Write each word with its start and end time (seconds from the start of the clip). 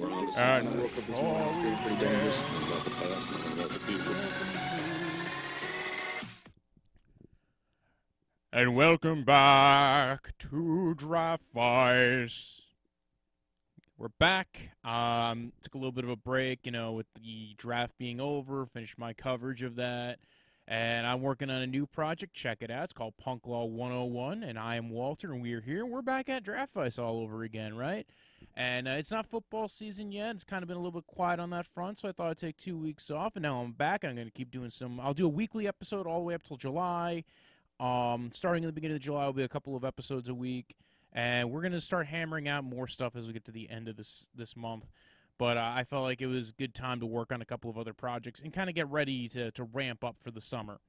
We're 0.00 0.12
honest. 0.12 0.38
And. 0.38 0.68
And 8.52 8.74
welcome 8.74 9.24
back 9.24 10.32
to 10.38 10.94
Draft 10.94 11.42
Vice. 11.54 12.62
We're 13.98 14.08
back. 14.18 14.70
Um, 14.84 15.52
took 15.62 15.74
a 15.74 15.78
little 15.78 15.92
bit 15.92 16.04
of 16.04 16.10
a 16.10 16.16
break, 16.16 16.60
you 16.64 16.72
know, 16.72 16.92
with 16.92 17.06
the 17.14 17.54
draft 17.56 17.96
being 17.98 18.20
over. 18.20 18.66
Finished 18.66 18.98
my 18.98 19.14
coverage 19.14 19.62
of 19.62 19.76
that, 19.76 20.18
and 20.68 21.06
I'm 21.06 21.22
working 21.22 21.48
on 21.48 21.62
a 21.62 21.66
new 21.66 21.86
project. 21.86 22.34
Check 22.34 22.58
it 22.60 22.70
out. 22.70 22.84
It's 22.84 22.92
called 22.92 23.16
Punk 23.16 23.46
Law 23.46 23.64
101, 23.64 24.42
and 24.42 24.58
I 24.58 24.76
am 24.76 24.90
Walter, 24.90 25.32
and 25.32 25.40
we 25.40 25.54
are 25.54 25.62
here. 25.62 25.86
We're 25.86 26.02
back 26.02 26.28
at 26.28 26.42
Draft 26.42 26.74
Vice 26.74 26.98
all 26.98 27.20
over 27.20 27.42
again, 27.42 27.74
right? 27.76 28.06
And 28.54 28.88
uh, 28.88 28.92
it's 28.92 29.10
not 29.10 29.26
football 29.26 29.68
season 29.68 30.10
yet. 30.10 30.34
It's 30.34 30.44
kind 30.44 30.62
of 30.62 30.68
been 30.68 30.78
a 30.78 30.80
little 30.80 30.98
bit 30.98 31.06
quiet 31.06 31.38
on 31.38 31.50
that 31.50 31.66
front, 31.66 31.98
so 31.98 32.08
I 32.08 32.12
thought 32.12 32.30
I'd 32.30 32.38
take 32.38 32.56
two 32.56 32.76
weeks 32.76 33.10
off, 33.10 33.36
and 33.36 33.42
now 33.42 33.60
I'm 33.60 33.72
back. 33.72 34.02
I'm 34.02 34.14
going 34.14 34.26
to 34.26 34.32
keep 34.32 34.50
doing 34.50 34.70
some. 34.70 34.98
I'll 34.98 35.12
do 35.12 35.26
a 35.26 35.28
weekly 35.28 35.68
episode 35.68 36.06
all 36.06 36.20
the 36.20 36.24
way 36.24 36.34
up 36.34 36.42
till 36.42 36.56
July. 36.56 37.24
Um, 37.78 38.30
starting 38.32 38.62
in 38.62 38.68
the 38.68 38.72
beginning 38.72 38.96
of 38.96 39.02
July 39.02 39.26
will 39.26 39.34
be 39.34 39.42
a 39.42 39.48
couple 39.48 39.76
of 39.76 39.84
episodes 39.84 40.30
a 40.30 40.34
week, 40.34 40.74
and 41.12 41.50
we're 41.50 41.60
gonna 41.60 41.80
start 41.80 42.06
hammering 42.06 42.48
out 42.48 42.64
more 42.64 42.86
stuff 42.86 43.14
as 43.14 43.26
we 43.26 43.34
get 43.34 43.44
to 43.44 43.52
the 43.52 43.68
end 43.68 43.88
of 43.88 43.96
this 43.96 44.26
this 44.34 44.56
month. 44.56 44.86
But 45.38 45.58
uh, 45.58 45.72
I 45.74 45.84
felt 45.84 46.04
like 46.04 46.22
it 46.22 46.26
was 46.26 46.48
a 46.48 46.52
good 46.54 46.74
time 46.74 47.00
to 47.00 47.06
work 47.06 47.32
on 47.32 47.42
a 47.42 47.44
couple 47.44 47.68
of 47.68 47.76
other 47.76 47.92
projects 47.92 48.40
and 48.40 48.54
kind 48.54 48.70
of 48.70 48.74
get 48.74 48.88
ready 48.88 49.28
to 49.28 49.50
to 49.50 49.64
ramp 49.64 50.02
up 50.02 50.16
for 50.22 50.30
the 50.30 50.40
summer. 50.40 50.80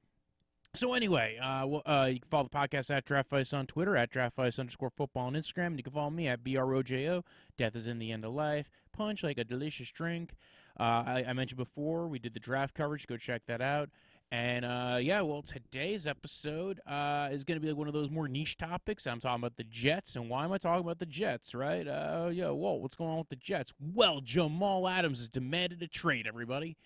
So 0.74 0.92
anyway, 0.92 1.38
uh, 1.38 1.66
well, 1.66 1.82
uh, 1.86 2.08
you 2.12 2.20
can 2.20 2.28
follow 2.28 2.44
the 2.44 2.56
podcast 2.56 2.94
at 2.94 3.06
DraftVice 3.06 3.56
on 3.56 3.66
Twitter, 3.66 3.96
at 3.96 4.12
DraftVice 4.12 4.58
underscore 4.60 4.90
football 4.90 5.26
on 5.26 5.32
Instagram. 5.32 5.68
And 5.68 5.78
you 5.78 5.82
can 5.82 5.92
follow 5.92 6.10
me 6.10 6.28
at 6.28 6.44
BROJO. 6.44 7.24
Death 7.56 7.74
is 7.74 7.86
in 7.86 7.98
the 7.98 8.12
end 8.12 8.24
of 8.24 8.34
life. 8.34 8.70
Punch 8.92 9.22
like 9.22 9.38
a 9.38 9.44
delicious 9.44 9.90
drink. 9.90 10.34
Uh, 10.78 11.02
I, 11.06 11.24
I 11.28 11.32
mentioned 11.32 11.58
before 11.58 12.06
we 12.06 12.18
did 12.18 12.34
the 12.34 12.40
draft 12.40 12.74
coverage. 12.74 13.06
Go 13.06 13.16
check 13.16 13.42
that 13.46 13.60
out. 13.60 13.88
And 14.30 14.64
uh, 14.66 14.98
yeah, 15.00 15.22
well, 15.22 15.40
today's 15.40 16.06
episode 16.06 16.80
uh, 16.86 17.30
is 17.32 17.44
going 17.44 17.58
to 17.58 17.62
be 17.62 17.68
like 17.68 17.78
one 17.78 17.88
of 17.88 17.94
those 17.94 18.10
more 18.10 18.28
niche 18.28 18.58
topics. 18.58 19.06
I'm 19.06 19.20
talking 19.20 19.40
about 19.40 19.56
the 19.56 19.64
Jets, 19.64 20.16
and 20.16 20.28
why 20.28 20.44
am 20.44 20.52
I 20.52 20.58
talking 20.58 20.84
about 20.84 20.98
the 20.98 21.06
Jets? 21.06 21.54
Right? 21.54 21.88
Uh, 21.88 22.28
yeah, 22.30 22.50
Walt, 22.50 22.82
what's 22.82 22.94
going 22.94 23.10
on 23.10 23.18
with 23.18 23.30
the 23.30 23.36
Jets? 23.36 23.72
Well, 23.80 24.20
Jamal 24.20 24.86
Adams 24.86 25.20
has 25.20 25.30
demanded 25.30 25.82
a 25.82 25.88
trade. 25.88 26.26
Everybody. 26.26 26.76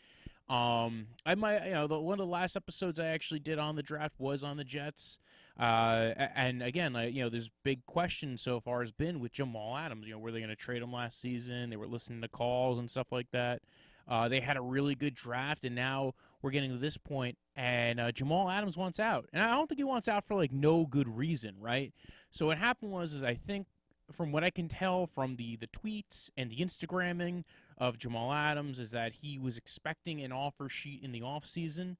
Um, 0.48 1.06
I 1.24 1.34
might, 1.34 1.64
you 1.66 1.72
know, 1.72 1.86
the, 1.86 1.98
one 1.98 2.14
of 2.14 2.26
the 2.26 2.30
last 2.30 2.56
episodes 2.56 2.98
I 2.98 3.06
actually 3.06 3.40
did 3.40 3.58
on 3.58 3.76
the 3.76 3.82
draft 3.82 4.14
was 4.18 4.44
on 4.44 4.56
the 4.56 4.64
Jets. 4.64 5.18
Uh, 5.58 6.12
and 6.34 6.62
again, 6.62 6.92
like, 6.92 7.14
you 7.14 7.22
know, 7.22 7.28
there's 7.28 7.50
big 7.62 7.84
question 7.86 8.36
so 8.36 8.60
far 8.60 8.80
has 8.80 8.92
been 8.92 9.20
with 9.20 9.32
Jamal 9.32 9.76
Adams. 9.76 10.06
You 10.06 10.14
know, 10.14 10.18
were 10.18 10.32
they 10.32 10.40
going 10.40 10.50
to 10.50 10.56
trade 10.56 10.82
him 10.82 10.92
last 10.92 11.20
season? 11.20 11.70
They 11.70 11.76
were 11.76 11.86
listening 11.86 12.20
to 12.22 12.28
calls 12.28 12.78
and 12.78 12.90
stuff 12.90 13.12
like 13.12 13.30
that. 13.32 13.62
Uh, 14.08 14.28
they 14.28 14.40
had 14.40 14.56
a 14.56 14.60
really 14.60 14.94
good 14.94 15.14
draft, 15.14 15.64
and 15.64 15.74
now 15.74 16.14
we're 16.42 16.50
getting 16.50 16.72
to 16.72 16.78
this 16.78 16.96
point, 16.96 17.38
and 17.54 18.00
uh, 18.00 18.10
Jamal 18.10 18.50
Adams 18.50 18.76
wants 18.76 18.98
out, 18.98 19.28
and 19.32 19.42
I 19.42 19.50
don't 19.50 19.68
think 19.68 19.78
he 19.78 19.84
wants 19.84 20.08
out 20.08 20.24
for 20.26 20.34
like 20.34 20.52
no 20.52 20.86
good 20.86 21.08
reason, 21.08 21.54
right? 21.60 21.92
So 22.32 22.46
what 22.46 22.58
happened 22.58 22.90
was, 22.90 23.14
is 23.14 23.22
I 23.22 23.34
think 23.34 23.68
from 24.12 24.32
what 24.32 24.42
I 24.42 24.50
can 24.50 24.68
tell 24.68 25.06
from 25.06 25.36
the 25.36 25.56
the 25.56 25.68
tweets 25.68 26.30
and 26.36 26.50
the 26.50 26.56
Instagramming 26.56 27.44
of 27.78 27.98
Jamal 27.98 28.32
Adams, 28.32 28.78
is 28.78 28.90
that 28.92 29.12
he 29.12 29.38
was 29.38 29.56
expecting 29.56 30.20
an 30.22 30.32
offer 30.32 30.68
sheet 30.68 31.02
in 31.02 31.12
the 31.12 31.22
off 31.22 31.46
season. 31.46 31.96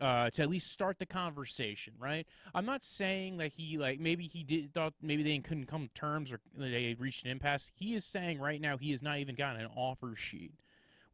Uh, 0.00 0.28
to 0.28 0.42
at 0.42 0.50
least 0.50 0.72
start 0.72 0.98
the 0.98 1.06
conversation, 1.06 1.94
right? 2.00 2.26
I'm 2.52 2.66
not 2.66 2.82
saying 2.82 3.36
that 3.36 3.52
he 3.52 3.78
like 3.78 4.00
maybe 4.00 4.26
he 4.26 4.42
did 4.42 4.74
thought 4.74 4.92
maybe 5.00 5.22
they 5.22 5.38
couldn't 5.38 5.66
come 5.66 5.86
to 5.86 5.94
terms 5.94 6.32
or 6.32 6.40
they 6.58 6.96
reached 6.98 7.24
an 7.24 7.30
impasse. 7.30 7.70
He 7.76 7.94
is 7.94 8.04
saying 8.04 8.40
right 8.40 8.60
now 8.60 8.76
he 8.76 8.90
has 8.90 9.04
not 9.04 9.18
even 9.18 9.36
gotten 9.36 9.60
an 9.60 9.70
offer 9.76 10.14
sheet 10.16 10.54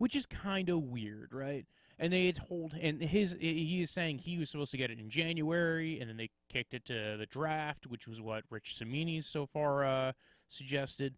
which 0.01 0.17
is 0.17 0.25
kind 0.25 0.71
of 0.71 0.85
weird, 0.85 1.29
right? 1.31 1.67
And 1.99 2.11
they 2.11 2.25
had 2.25 2.37
told, 2.37 2.73
and 2.81 3.03
his 3.03 3.37
he 3.39 3.83
is 3.83 3.91
saying 3.91 4.17
he 4.17 4.39
was 4.39 4.49
supposed 4.49 4.71
to 4.71 4.79
get 4.79 4.91
it 4.91 4.99
in 4.99 5.11
January, 5.11 6.01
and 6.01 6.09
then 6.09 6.17
they 6.17 6.31
kicked 6.49 6.73
it 6.73 6.87
to 6.87 7.19
the 7.19 7.27
draft, 7.27 7.87
which 7.87 8.09
was 8.09 8.19
what 8.19 8.45
Rich 8.49 8.77
Cimini 8.79 9.21
so 9.21 9.45
far 9.45 9.85
uh, 9.85 10.13
suggested. 10.49 11.17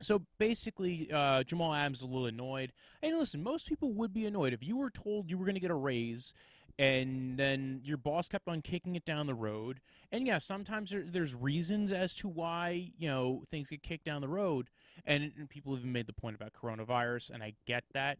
So 0.00 0.22
basically, 0.38 1.08
uh, 1.12 1.44
Jamal 1.44 1.72
Adams 1.72 1.98
is 1.98 2.04
a 2.04 2.06
little 2.06 2.26
annoyed. 2.26 2.72
And 3.02 3.16
listen, 3.16 3.42
most 3.42 3.68
people 3.68 3.92
would 3.92 4.12
be 4.12 4.26
annoyed 4.26 4.52
if 4.52 4.62
you 4.62 4.76
were 4.76 4.90
told 4.90 5.30
you 5.30 5.38
were 5.38 5.44
going 5.44 5.54
to 5.54 5.60
get 5.60 5.70
a 5.70 5.74
raise, 5.74 6.34
and 6.78 7.38
then 7.38 7.80
your 7.84 7.96
boss 7.96 8.28
kept 8.28 8.48
on 8.48 8.60
kicking 8.60 8.96
it 8.96 9.04
down 9.04 9.26
the 9.26 9.34
road. 9.34 9.80
And 10.10 10.26
yeah, 10.26 10.38
sometimes 10.38 10.90
there, 10.90 11.04
there's 11.06 11.34
reasons 11.34 11.92
as 11.92 12.14
to 12.16 12.28
why 12.28 12.90
you 12.98 13.08
know 13.08 13.44
things 13.50 13.70
get 13.70 13.82
kicked 13.82 14.04
down 14.04 14.20
the 14.20 14.28
road. 14.28 14.68
And, 15.06 15.32
and 15.38 15.48
people 15.48 15.76
even 15.76 15.92
made 15.92 16.06
the 16.06 16.12
point 16.12 16.36
about 16.36 16.52
coronavirus, 16.52 17.30
and 17.30 17.42
I 17.42 17.54
get 17.66 17.84
that. 17.92 18.18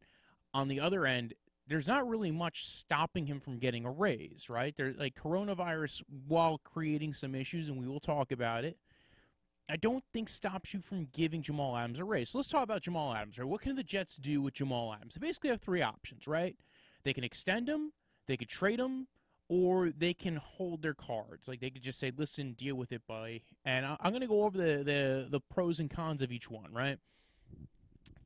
On 0.53 0.69
the 0.69 0.79
other 0.79 1.05
end, 1.05 1.35
there's 1.67 1.89
not 1.89 2.07
really 2.09 2.31
much 2.31 2.67
stopping 2.69 3.27
him 3.27 3.41
from 3.41 3.59
getting 3.59 3.85
a 3.85 3.91
raise, 3.91 4.49
right? 4.49 4.75
There, 4.77 4.95
like 4.97 5.15
coronavirus, 5.15 6.03
while 6.29 6.59
creating 6.59 7.15
some 7.15 7.35
issues, 7.35 7.69
and 7.69 7.79
we 7.79 7.89
will 7.89 8.01
talk 8.01 8.33
about 8.33 8.65
it. 8.65 8.77
I 9.69 9.77
don't 9.77 10.05
think 10.13 10.29
stops 10.29 10.75
you 10.75 10.81
from 10.81 11.09
giving 11.13 11.43
Jamal 11.43 11.77
Adams 11.77 11.99
a 11.99 12.05
raise. 12.05 12.31
So 12.31 12.39
let's 12.39 12.51
talk 12.51 12.63
about 12.63 12.83
Jamal 12.83 13.15
Adams, 13.15 13.39
right? 13.39 13.49
What 13.49 13.63
can 13.63 13.77
the 13.77 13.83
Jets 13.83 14.17
do 14.17 14.43
with 14.43 14.55
Jamal 14.55 14.93
Adams? 14.93 15.15
They 15.15 15.27
basically 15.27 15.51
have 15.51 15.61
three 15.61 15.81
options, 15.83 16.27
right? 16.27 16.57
They 17.03 17.15
can 17.15 17.25
extend 17.25 17.69
him, 17.69 17.93
they 18.27 18.37
could 18.37 18.49
trade 18.49 18.79
him, 18.79 19.07
or 19.49 19.91
they 19.91 20.15
can 20.15 20.37
hold 20.37 20.83
their 20.83 20.95
cards. 20.95 21.49
Like 21.49 21.61
they 21.61 21.71
could 21.71 21.83
just 21.83 21.99
say, 21.99 22.13
"Listen, 22.17 22.53
deal 22.53 22.75
with 22.77 22.93
it, 22.93 23.07
buddy." 23.07 23.43
And 23.65 23.85
I- 23.85 23.97
I'm 24.01 24.13
going 24.13 24.23
to 24.23 24.27
go 24.27 24.45
over 24.45 24.57
the, 24.57 24.83
the 24.85 25.27
the 25.31 25.41
pros 25.41 25.81
and 25.81 25.91
cons 25.91 26.23
of 26.23 26.33
each 26.33 26.51
one, 26.51 26.73
right? 26.73 26.99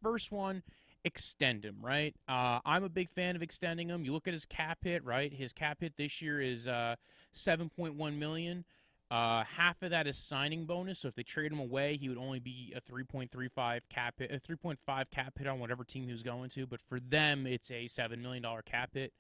First 0.02 0.30
one, 0.30 0.62
extend 1.04 1.64
him, 1.64 1.78
right? 1.80 2.14
Uh, 2.28 2.60
I'm 2.64 2.84
a 2.84 2.88
big 2.88 3.10
fan 3.10 3.34
of 3.36 3.42
extending 3.42 3.88
him. 3.88 4.04
You 4.04 4.12
look 4.12 4.28
at 4.28 4.34
his 4.34 4.44
cap 4.44 4.78
hit, 4.82 5.04
right? 5.04 5.32
His 5.32 5.52
cap 5.52 5.78
hit 5.80 5.96
this 5.96 6.22
year 6.22 6.40
is 6.40 6.68
uh, 6.68 6.96
7.1 7.34 8.16
million. 8.18 8.64
Uh, 9.10 9.42
half 9.44 9.80
of 9.82 9.90
that 9.90 10.06
is 10.06 10.18
signing 10.18 10.66
bonus. 10.66 11.00
So 11.00 11.08
if 11.08 11.14
they 11.14 11.22
trade 11.22 11.50
him 11.50 11.60
away, 11.60 11.96
he 11.96 12.08
would 12.08 12.18
only 12.18 12.40
be 12.40 12.74
a 12.76 12.80
3.35 12.80 13.80
cap 13.88 14.14
hit, 14.18 14.30
a 14.30 14.38
3.5 14.38 14.76
cap 15.10 15.38
hit 15.38 15.46
on 15.46 15.60
whatever 15.60 15.82
team 15.82 16.04
he 16.04 16.12
was 16.12 16.22
going 16.22 16.50
to. 16.50 16.66
But 16.66 16.80
for 16.82 17.00
them, 17.00 17.46
it's 17.46 17.70
a 17.70 17.88
seven 17.88 18.20
million 18.20 18.42
dollar 18.42 18.62
cap 18.62 18.90
hit. 18.92 19.12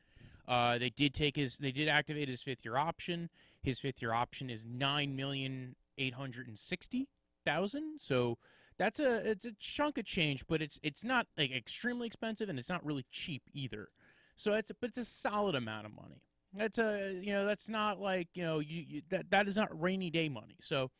Uh, 0.46 0.78
they 0.78 0.90
did 0.90 1.14
take 1.14 1.36
his, 1.36 1.56
they 1.56 1.72
did 1.72 1.88
activate 1.88 2.28
his 2.28 2.42
fifth 2.42 2.64
year 2.64 2.76
option. 2.76 3.30
His 3.62 3.78
fifth 3.80 4.00
year 4.02 4.12
option 4.12 4.50
is 4.50 4.64
nine 4.64 5.16
million 5.16 5.74
eight 5.96 6.14
hundred 6.14 6.48
and 6.48 6.58
sixty 6.58 7.08
thousand. 7.44 7.98
So 7.98 8.38
that's 8.78 9.00
a 9.00 9.28
it's 9.28 9.44
a 9.44 9.52
chunk 9.58 9.98
of 9.98 10.04
change, 10.04 10.46
but 10.46 10.62
it's 10.62 10.78
it's 10.82 11.04
not 11.04 11.26
like 11.36 11.50
extremely 11.50 12.06
expensive 12.06 12.48
and 12.48 12.58
it's 12.58 12.68
not 12.68 12.84
really 12.84 13.04
cheap 13.10 13.42
either. 13.52 13.88
So 14.36 14.54
it's 14.54 14.70
but 14.80 14.88
it's 14.88 14.98
a 14.98 15.04
solid 15.04 15.54
amount 15.54 15.86
of 15.86 15.94
money. 15.94 16.22
That's 16.54 16.78
a 16.78 17.20
you 17.20 17.32
know 17.32 17.44
that's 17.44 17.68
not 17.68 18.00
like 18.00 18.28
you 18.34 18.42
know 18.42 18.58
you, 18.58 18.84
you 18.86 19.02
that 19.10 19.30
that 19.30 19.48
is 19.48 19.56
not 19.56 19.80
rainy 19.80 20.10
day 20.10 20.28
money. 20.28 20.56
So 20.60 20.90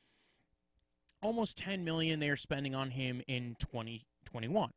almost 1.23 1.57
10 1.59 1.85
million 1.85 2.21
they 2.21 2.29
are 2.29 2.37
spending 2.37 2.75
on 2.75 2.91
him 2.91 3.23
in 3.27 3.57
2021. 3.59 4.71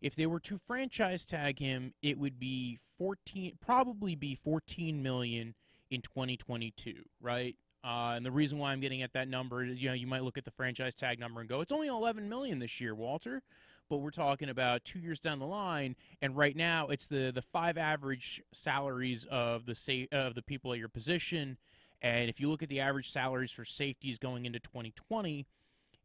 If 0.00 0.14
they 0.14 0.26
were 0.26 0.40
to 0.40 0.58
franchise 0.66 1.24
tag 1.24 1.58
him, 1.58 1.92
it 2.02 2.18
would 2.18 2.38
be 2.38 2.78
14 2.98 3.58
probably 3.60 4.14
be 4.14 4.34
14 4.34 5.02
million 5.02 5.54
in 5.90 6.02
2022, 6.02 6.94
right? 7.20 7.56
Uh, 7.84 8.14
and 8.16 8.26
the 8.26 8.30
reason 8.30 8.58
why 8.58 8.72
I'm 8.72 8.80
getting 8.80 9.02
at 9.02 9.12
that 9.12 9.28
number, 9.28 9.64
is 9.64 9.78
you 9.78 9.88
know, 9.88 9.94
you 9.94 10.06
might 10.06 10.24
look 10.24 10.36
at 10.36 10.44
the 10.44 10.50
franchise 10.50 10.94
tag 10.94 11.18
number 11.18 11.40
and 11.40 11.48
go, 11.48 11.60
it's 11.60 11.72
only 11.72 11.86
11 11.88 12.28
million 12.28 12.58
this 12.58 12.80
year, 12.80 12.94
Walter. 12.94 13.42
But 13.88 13.98
we're 13.98 14.10
talking 14.10 14.48
about 14.48 14.84
two 14.84 14.98
years 14.98 15.20
down 15.20 15.38
the 15.38 15.46
line, 15.46 15.96
and 16.20 16.36
right 16.36 16.54
now 16.54 16.88
it's 16.88 17.06
the 17.06 17.32
the 17.34 17.42
five 17.42 17.78
average 17.78 18.42
salaries 18.52 19.24
of 19.30 19.66
the 19.66 19.74
sa- 19.74 20.06
of 20.12 20.34
the 20.34 20.42
people 20.42 20.72
at 20.72 20.78
your 20.78 20.88
position. 20.88 21.56
And 22.02 22.28
if 22.30 22.38
you 22.38 22.48
look 22.48 22.62
at 22.62 22.68
the 22.68 22.80
average 22.80 23.10
salaries 23.10 23.50
for 23.50 23.64
safeties 23.64 24.18
going 24.18 24.46
into 24.46 24.60
2020, 24.60 25.46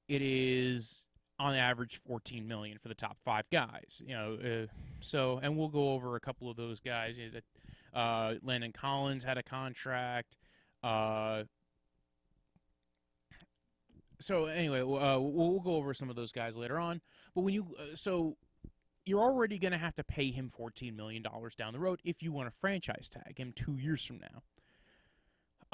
it 0.08 0.22
is 0.22 1.04
on 1.40 1.56
average 1.56 2.00
14 2.08 2.48
million 2.48 2.78
for 2.78 2.88
the 2.88 2.96
top 2.96 3.18
five 3.24 3.46
guys. 3.52 4.02
You 4.06 4.16
know, 4.16 4.38
uh, 4.44 4.68
so 5.00 5.40
and 5.44 5.58
we'll 5.58 5.68
go 5.68 5.94
over 5.94 6.16
a 6.16 6.20
couple 6.20 6.50
of 6.50 6.58
those 6.58 6.80
guys. 6.80 7.18
Is 7.18 7.34
it 7.34 7.44
uh, 7.94 8.36
Landon 8.42 8.72
Collins 8.72 9.24
had 9.24 9.38
a 9.38 9.44
contract? 9.44 10.38
Uh, 10.82 11.44
so 14.24 14.46
anyway, 14.46 14.82
uh, 14.82 15.20
we'll, 15.20 15.52
we'll 15.52 15.60
go 15.60 15.76
over 15.76 15.94
some 15.94 16.10
of 16.10 16.16
those 16.16 16.32
guys 16.32 16.58
later 16.58 16.80
on. 16.80 17.02
But 17.36 17.42
when 17.42 17.54
you 17.54 17.76
uh, 17.80 17.96
so 17.96 18.38
you're 19.06 19.22
already 19.22 19.60
going 19.60 19.72
to 19.74 19.78
have 19.78 19.96
to 19.96 20.04
pay 20.04 20.32
him 20.32 20.50
14 20.50 20.96
million 20.96 21.22
dollars 21.22 21.56
down 21.56 21.74
the 21.74 21.80
road 21.80 22.00
if 22.04 22.24
you 22.24 22.32
want 22.32 22.48
to 22.50 22.56
franchise 22.60 23.10
tag 23.10 23.38
him 23.38 23.52
two 23.54 23.78
years 23.78 24.04
from 24.06 24.20
now. 24.20 24.42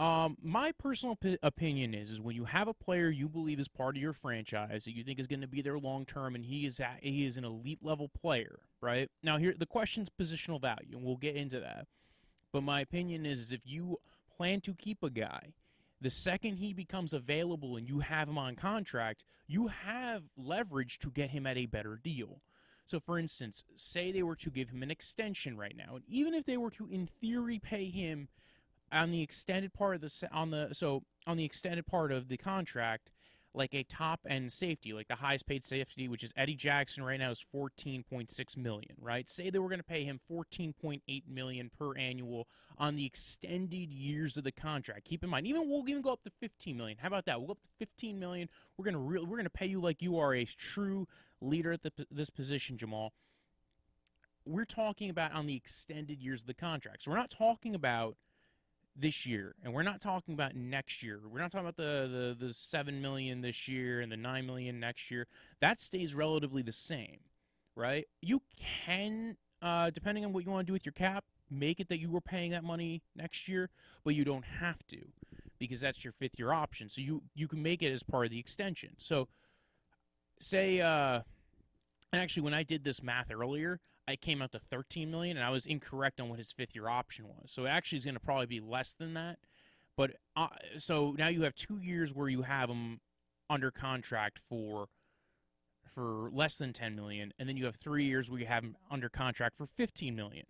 Um, 0.03 0.37
my 0.41 0.71
personal 0.71 1.17
p- 1.17 1.37
opinion 1.43 1.93
is, 1.93 2.09
is 2.09 2.21
when 2.21 2.33
you 2.33 2.45
have 2.45 2.69
a 2.69 2.73
player 2.73 3.09
you 3.09 3.27
believe 3.27 3.59
is 3.59 3.67
part 3.67 3.97
of 3.97 4.01
your 4.01 4.13
franchise 4.13 4.85
that 4.85 4.95
you 4.95 5.03
think 5.03 5.19
is 5.19 5.27
going 5.27 5.41
to 5.41 5.47
be 5.47 5.61
there 5.61 5.77
long 5.77 6.05
term, 6.05 6.35
and 6.35 6.45
he 6.45 6.65
is 6.65 6.79
at, 6.79 6.99
he 7.01 7.25
is 7.25 7.35
an 7.35 7.43
elite 7.43 7.79
level 7.83 8.07
player, 8.07 8.59
right? 8.81 9.09
Now 9.23 9.37
here 9.37 9.53
the 9.57 9.65
question's 9.65 10.09
positional 10.09 10.61
value, 10.61 10.95
and 10.95 11.03
we'll 11.03 11.17
get 11.17 11.35
into 11.35 11.59
that. 11.59 11.85
But 12.53 12.63
my 12.63 12.79
opinion 12.79 13.25
is, 13.25 13.39
is 13.41 13.51
if 13.51 13.61
you 13.65 13.97
plan 14.37 14.61
to 14.61 14.73
keep 14.73 15.03
a 15.03 15.09
guy 15.09 15.53
The 16.01 16.09
second 16.09 16.57
he 16.57 16.73
becomes 16.73 17.13
available 17.13 17.75
and 17.75 17.87
you 17.87 17.99
have 17.99 18.29
him 18.29 18.37
on 18.37 18.55
contract, 18.55 19.25
you 19.47 19.67
have 19.67 20.23
leverage 20.37 20.99
to 20.99 21.09
get 21.09 21.31
him 21.31 21.45
at 21.45 21.57
a 21.57 21.65
better 21.65 21.99
deal. 22.01 22.41
So, 22.85 22.99
for 22.99 23.19
instance, 23.19 23.63
say 23.75 24.11
they 24.11 24.23
were 24.23 24.35
to 24.37 24.49
give 24.49 24.69
him 24.69 24.81
an 24.81 24.89
extension 24.89 25.57
right 25.57 25.75
now, 25.75 25.95
and 25.95 26.03
even 26.07 26.33
if 26.33 26.45
they 26.45 26.57
were 26.57 26.71
to, 26.71 26.87
in 26.89 27.07
theory, 27.21 27.59
pay 27.59 27.85
him 27.89 28.29
on 28.91 29.11
the 29.11 29.21
extended 29.21 29.73
part 29.73 29.95
of 29.95 30.01
the 30.01 30.29
on 30.31 30.49
the 30.49 30.69
so 30.71 31.03
on 31.27 31.37
the 31.37 31.45
extended 31.45 31.85
part 31.85 32.11
of 32.11 32.29
the 32.29 32.37
contract, 32.37 33.11
like 33.53 33.73
a 33.73 33.83
top 33.83 34.19
end 34.29 34.51
safety, 34.51 34.93
like 34.93 35.07
the 35.07 35.15
highest 35.15 35.47
paid 35.47 35.63
safety, 35.63 36.07
which 36.07 36.23
is 36.23 36.33
Eddie 36.37 36.55
Jackson 36.55 37.03
right 37.03 37.19
now 37.19 37.31
is 37.31 37.43
14.6 37.53 38.57
million, 38.57 38.95
right? 39.01 39.27
Say 39.29 39.49
they 39.49 39.59
were 39.59 39.69
going 39.69 39.79
to 39.79 39.83
pay 39.83 40.03
him 40.03 40.19
14.8 40.31 41.23
million 41.27 41.71
per 41.77 41.97
annual 41.97 42.47
on 42.77 42.95
the 42.95 43.05
extended 43.05 43.91
years 43.91 44.37
of 44.37 44.43
the 44.43 44.51
contract. 44.51 45.05
Keep 45.05 45.23
in 45.23 45.29
mind, 45.29 45.47
even 45.47 45.67
we'll 45.67 45.87
even 45.89 46.01
go 46.01 46.13
up 46.13 46.23
to 46.23 46.31
15 46.39 46.77
million. 46.77 46.97
How 47.01 47.07
about 47.07 47.25
that? 47.25 47.39
We'll 47.39 47.47
go 47.47 47.51
up 47.53 47.63
to 47.63 47.69
15 47.79 48.19
million. 48.19 48.49
We're 48.77 48.85
going 48.85 48.93
to 48.93 48.99
re- 48.99 49.19
we're 49.19 49.37
going 49.37 49.43
to 49.43 49.49
pay 49.49 49.67
you 49.67 49.81
like 49.81 50.01
you 50.01 50.19
are 50.19 50.33
a 50.35 50.45
true 50.45 51.07
leader 51.41 51.71
at 51.71 51.83
the, 51.83 51.91
this 52.11 52.29
position, 52.29 52.77
Jamal. 52.77 53.13
We're 54.45 54.65
talking 54.65 55.09
about 55.09 55.33
on 55.33 55.47
the 55.47 55.55
extended 55.55 56.21
years 56.21 56.41
of 56.41 56.47
the 56.47 56.53
contract. 56.53 57.03
So 57.03 57.11
we're 57.11 57.17
not 57.17 57.29
talking 57.29 57.75
about 57.75 58.15
this 58.95 59.25
year, 59.25 59.56
and 59.63 59.74
we're 59.74 59.83
not 59.83 60.01
talking 60.01 60.33
about 60.33 60.56
next 60.56 61.03
year. 61.03 61.19
We're 61.31 61.39
not 61.39 61.51
talking 61.51 61.68
about 61.68 61.77
the, 61.77 62.36
the, 62.39 62.47
the 62.47 62.53
seven 62.53 63.01
million 63.01 63.41
this 63.41 63.68
year 63.68 64.01
and 64.01 64.12
the 64.12 64.18
nine 64.18 64.45
million 64.45 64.80
next 64.80 65.09
year. 65.09 65.27
That 65.62 65.80
stays 65.80 66.13
relatively 66.13 66.62
the 66.62 66.71
same, 66.71 67.19
right? 67.75 68.06
You 68.21 68.41
can, 68.86 69.38
uh, 69.62 69.89
depending 69.91 70.25
on 70.25 70.33
what 70.33 70.45
you 70.45 70.51
want 70.51 70.65
to 70.65 70.69
do 70.69 70.74
with 70.74 70.86
your 70.86 70.94
cap, 70.94 71.24
make 71.50 71.80
it 71.80 71.89
that 71.89 72.00
you 72.00 72.09
were 72.09 72.21
paying 72.21 72.51
that 72.51 72.63
money 72.63 73.01
next 73.15 73.47
year, 73.47 73.69
but 74.03 74.15
you 74.15 74.25
don't 74.25 74.45
have 74.45 74.86
to 74.88 75.00
because 75.57 75.80
that's 75.81 76.03
your 76.03 76.13
fifth 76.13 76.38
year 76.38 76.51
option. 76.51 76.89
So 76.89 77.01
you 77.01 77.21
you 77.35 77.47
can 77.47 77.62
make 77.62 77.81
it 77.81 77.92
as 77.92 78.03
part 78.03 78.25
of 78.25 78.31
the 78.31 78.39
extension. 78.39 78.92
So 78.97 79.27
say, 80.39 80.81
uh, 80.81 81.21
and 82.12 82.21
actually, 82.21 82.44
when 82.44 82.53
I 82.53 82.63
did 82.63 82.83
this 82.83 83.03
math 83.03 83.31
earlier, 83.31 83.80
I 84.09 84.15
came 84.15 84.41
out 84.41 84.51
to 84.53 84.59
13 84.59 85.11
million, 85.11 85.38
and 85.38 85.45
I 85.45 85.51
was 85.51 85.67
incorrect 85.67 86.19
on 86.19 86.29
what 86.29 86.39
his 86.39 86.51
fifth 86.51 86.73
year 86.73 86.89
option 86.89 87.27
was. 87.27 87.51
So 87.51 87.65
it 87.65 87.69
actually 87.69 88.00
is 88.00 88.06
going 88.06 88.15
to 88.15 88.19
probably 88.19 88.47
be 88.47 88.59
less 88.59 88.95
than 88.95 89.13
that. 89.13 89.38
But 89.95 90.11
uh, 90.35 90.47
so 90.79 91.13
now 91.17 91.27
you 91.27 91.44
have 91.44 91.53
two 91.53 91.77
years 91.77 92.13
where 92.13 92.27
you 92.27 92.41
have 92.41 92.69
him 92.69 93.01
under 93.50 93.69
contract 93.69 94.39
for 94.50 94.88
for 95.94 96.29
less 96.31 96.56
than 96.56 96.71
10 96.71 96.95
million, 96.95 97.33
and 97.38 97.47
then 97.47 97.57
you 97.57 97.65
have 97.65 97.75
three 97.75 98.06
years 98.06 98.29
where 98.29 98.39
you 98.39 98.45
have 98.45 98.63
him 98.63 98.75
under 98.89 99.09
contract 99.09 99.57
for 99.57 99.67
15 99.77 100.15
million 100.15 100.45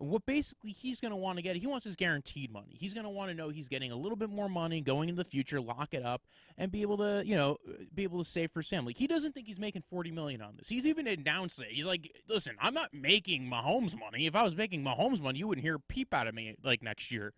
what 0.00 0.24
basically 0.24 0.72
he's 0.72 1.00
going 1.00 1.10
to 1.10 1.16
want 1.16 1.36
to 1.36 1.42
get, 1.42 1.56
he 1.56 1.66
wants 1.66 1.84
his 1.84 1.94
guaranteed 1.94 2.50
money. 2.50 2.74
He's 2.78 2.94
going 2.94 3.04
to 3.04 3.10
want 3.10 3.30
to 3.30 3.36
know 3.36 3.50
he's 3.50 3.68
getting 3.68 3.92
a 3.92 3.96
little 3.96 4.16
bit 4.16 4.30
more 4.30 4.48
money 4.48 4.80
going 4.80 5.10
into 5.10 5.22
the 5.22 5.28
future, 5.28 5.60
lock 5.60 5.92
it 5.92 6.04
up, 6.04 6.22
and 6.56 6.72
be 6.72 6.80
able 6.80 6.96
to, 6.98 7.22
you 7.24 7.36
know, 7.36 7.58
be 7.94 8.02
able 8.02 8.18
to 8.18 8.28
save 8.28 8.50
for 8.50 8.60
his 8.60 8.68
family. 8.68 8.94
He 8.96 9.06
doesn't 9.06 9.32
think 9.32 9.46
he's 9.46 9.60
making 9.60 9.82
forty 9.90 10.10
million 10.10 10.40
on 10.40 10.56
this. 10.56 10.68
He's 10.68 10.86
even 10.86 11.06
announced 11.06 11.60
it. 11.60 11.68
He's 11.70 11.84
like, 11.84 12.10
"Listen, 12.28 12.56
I'm 12.60 12.74
not 12.74 12.94
making 12.94 13.44
Mahomes 13.44 13.98
money. 13.98 14.26
If 14.26 14.34
I 14.34 14.42
was 14.42 14.56
making 14.56 14.82
Mahomes 14.82 15.20
money, 15.20 15.38
you 15.38 15.46
wouldn't 15.46 15.64
hear 15.64 15.76
a 15.76 15.80
peep 15.80 16.14
out 16.14 16.26
of 16.26 16.34
me 16.34 16.54
like 16.64 16.82
next 16.82 17.12
year." 17.12 17.34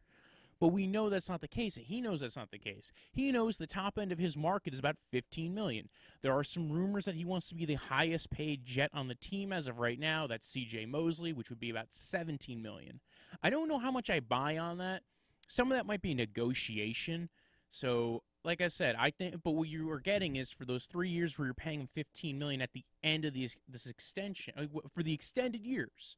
But 0.62 0.68
we 0.68 0.86
know 0.86 1.10
that's 1.10 1.28
not 1.28 1.40
the 1.40 1.48
case. 1.48 1.74
He 1.74 2.00
knows 2.00 2.20
that's 2.20 2.36
not 2.36 2.52
the 2.52 2.58
case. 2.58 2.92
He 3.10 3.32
knows 3.32 3.56
the 3.56 3.66
top 3.66 3.98
end 3.98 4.12
of 4.12 4.18
his 4.20 4.36
market 4.36 4.72
is 4.72 4.78
about 4.78 4.94
15 5.10 5.52
million. 5.52 5.88
There 6.22 6.32
are 6.32 6.44
some 6.44 6.70
rumors 6.70 7.04
that 7.06 7.16
he 7.16 7.24
wants 7.24 7.48
to 7.48 7.56
be 7.56 7.64
the 7.64 7.74
highest 7.74 8.30
paid 8.30 8.64
jet 8.64 8.88
on 8.94 9.08
the 9.08 9.16
team 9.16 9.52
as 9.52 9.66
of 9.66 9.80
right 9.80 9.98
now. 9.98 10.28
That's 10.28 10.48
CJ 10.48 10.86
Mosley, 10.86 11.32
which 11.32 11.50
would 11.50 11.58
be 11.58 11.70
about 11.70 11.86
17 11.90 12.62
million. 12.62 13.00
I 13.42 13.50
don't 13.50 13.66
know 13.66 13.80
how 13.80 13.90
much 13.90 14.08
I 14.08 14.20
buy 14.20 14.56
on 14.56 14.78
that. 14.78 15.02
Some 15.48 15.72
of 15.72 15.76
that 15.76 15.84
might 15.84 16.00
be 16.00 16.14
negotiation. 16.14 17.28
So, 17.72 18.22
like 18.44 18.60
I 18.60 18.68
said, 18.68 18.94
I 18.96 19.10
think 19.10 19.42
but 19.42 19.56
what 19.56 19.66
you 19.66 19.90
are 19.90 19.98
getting 19.98 20.36
is 20.36 20.52
for 20.52 20.64
those 20.64 20.86
3 20.86 21.08
years 21.08 21.36
where 21.36 21.46
you're 21.46 21.54
paying 21.54 21.80
him 21.80 21.88
15 21.88 22.38
million 22.38 22.62
at 22.62 22.72
the 22.72 22.84
end 23.02 23.24
of 23.24 23.34
these 23.34 23.56
this 23.68 23.86
extension 23.86 24.54
for 24.94 25.02
the 25.02 25.12
extended 25.12 25.66
years. 25.66 26.16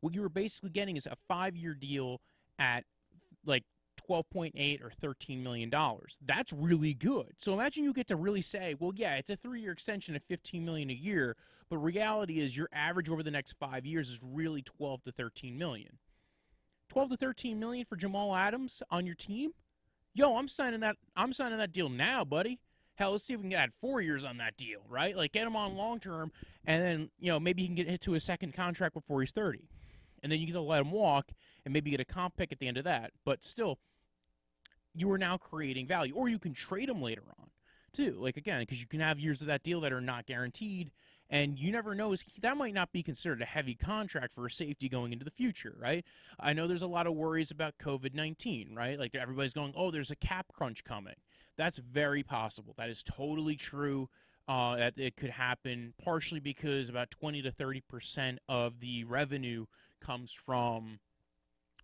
What 0.00 0.14
you 0.14 0.20
were 0.20 0.28
basically 0.28 0.70
getting 0.70 0.96
is 0.96 1.06
a 1.06 1.16
5-year 1.28 1.74
deal 1.74 2.20
at 2.56 2.84
like 3.46 3.64
12.8 4.08 4.82
or 4.82 4.90
13 5.00 5.42
million 5.42 5.70
dollars. 5.70 6.18
That's 6.24 6.52
really 6.52 6.94
good. 6.94 7.32
So 7.38 7.52
imagine 7.54 7.84
you 7.84 7.92
get 7.92 8.08
to 8.08 8.16
really 8.16 8.42
say, 8.42 8.74
well, 8.78 8.92
yeah, 8.94 9.16
it's 9.16 9.30
a 9.30 9.36
three-year 9.36 9.72
extension 9.72 10.16
of 10.16 10.22
15 10.24 10.64
million 10.64 10.90
a 10.90 10.94
year, 10.94 11.36
but 11.70 11.78
reality 11.78 12.40
is 12.40 12.56
your 12.56 12.68
average 12.72 13.08
over 13.08 13.22
the 13.22 13.30
next 13.30 13.52
five 13.52 13.86
years 13.86 14.10
is 14.10 14.20
really 14.22 14.62
12 14.62 15.04
to 15.04 15.12
13 15.12 15.56
million. 15.56 15.98
12 16.90 17.10
to 17.10 17.16
13 17.16 17.58
million 17.58 17.84
for 17.84 17.96
Jamal 17.96 18.34
Adams 18.34 18.82
on 18.90 19.06
your 19.06 19.14
team? 19.14 19.52
Yo, 20.12 20.36
I'm 20.36 20.48
signing 20.48 20.80
that. 20.80 20.96
I'm 21.16 21.32
signing 21.32 21.58
that 21.58 21.72
deal 21.72 21.88
now, 21.88 22.24
buddy. 22.24 22.60
Hell, 22.96 23.12
let's 23.12 23.24
see 23.24 23.34
if 23.34 23.40
we 23.40 23.48
can 23.48 23.58
add 23.58 23.72
four 23.80 24.00
years 24.00 24.24
on 24.24 24.36
that 24.36 24.56
deal, 24.56 24.78
right? 24.88 25.16
Like 25.16 25.32
get 25.32 25.46
him 25.46 25.56
on 25.56 25.74
long 25.74 25.98
term, 25.98 26.30
and 26.64 26.80
then 26.80 27.10
you 27.18 27.32
know 27.32 27.40
maybe 27.40 27.62
he 27.62 27.68
can 27.68 27.74
get 27.74 27.88
hit 27.88 28.00
to 28.02 28.14
a 28.14 28.20
second 28.20 28.54
contract 28.54 28.94
before 28.94 29.20
he's 29.20 29.32
30 29.32 29.66
and 30.24 30.32
then 30.32 30.40
you 30.40 30.52
to 30.54 30.60
let 30.60 30.80
him 30.80 30.90
walk 30.90 31.30
and 31.64 31.72
maybe 31.72 31.90
get 31.90 32.00
a 32.00 32.04
comp 32.04 32.36
pick 32.36 32.50
at 32.50 32.58
the 32.58 32.66
end 32.66 32.78
of 32.78 32.84
that. 32.84 33.12
But 33.24 33.44
still, 33.44 33.78
you 34.94 35.12
are 35.12 35.18
now 35.18 35.36
creating 35.36 35.86
value, 35.86 36.14
or 36.14 36.28
you 36.28 36.38
can 36.38 36.54
trade 36.54 36.88
him 36.88 37.02
later 37.02 37.22
on 37.38 37.50
too. 37.92 38.16
Like 38.18 38.36
again, 38.36 38.60
because 38.60 38.80
you 38.80 38.86
can 38.86 39.00
have 39.00 39.20
years 39.20 39.42
of 39.42 39.46
that 39.48 39.62
deal 39.62 39.80
that 39.82 39.92
are 39.92 40.00
not 40.00 40.26
guaranteed, 40.26 40.90
and 41.28 41.58
you 41.58 41.70
never 41.70 41.94
know. 41.94 42.14
That 42.40 42.56
might 42.56 42.74
not 42.74 42.90
be 42.90 43.02
considered 43.02 43.42
a 43.42 43.46
heavy 43.46 43.74
contract 43.74 44.34
for 44.34 44.46
a 44.46 44.50
safety 44.50 44.88
going 44.88 45.12
into 45.12 45.26
the 45.26 45.30
future, 45.30 45.76
right? 45.78 46.04
I 46.40 46.54
know 46.54 46.66
there's 46.66 46.82
a 46.82 46.86
lot 46.86 47.06
of 47.06 47.14
worries 47.14 47.50
about 47.50 47.74
COVID 47.78 48.14
nineteen, 48.14 48.74
right? 48.74 48.98
Like 48.98 49.14
everybody's 49.14 49.54
going, 49.54 49.74
oh, 49.76 49.90
there's 49.90 50.10
a 50.10 50.16
cap 50.16 50.46
crunch 50.52 50.84
coming. 50.84 51.14
That's 51.58 51.78
very 51.78 52.22
possible. 52.22 52.74
That 52.78 52.88
is 52.88 53.02
totally 53.02 53.56
true. 53.56 54.08
Uh, 54.46 54.76
that 54.76 54.98
it 54.98 55.16
could 55.16 55.30
happen 55.30 55.94
partially 56.04 56.38
because 56.38 56.90
about 56.90 57.10
20 57.10 57.40
to 57.40 57.50
30 57.50 57.80
percent 57.88 58.38
of 58.46 58.78
the 58.78 59.02
revenue 59.04 59.64
comes 60.04 60.32
from 60.32 60.98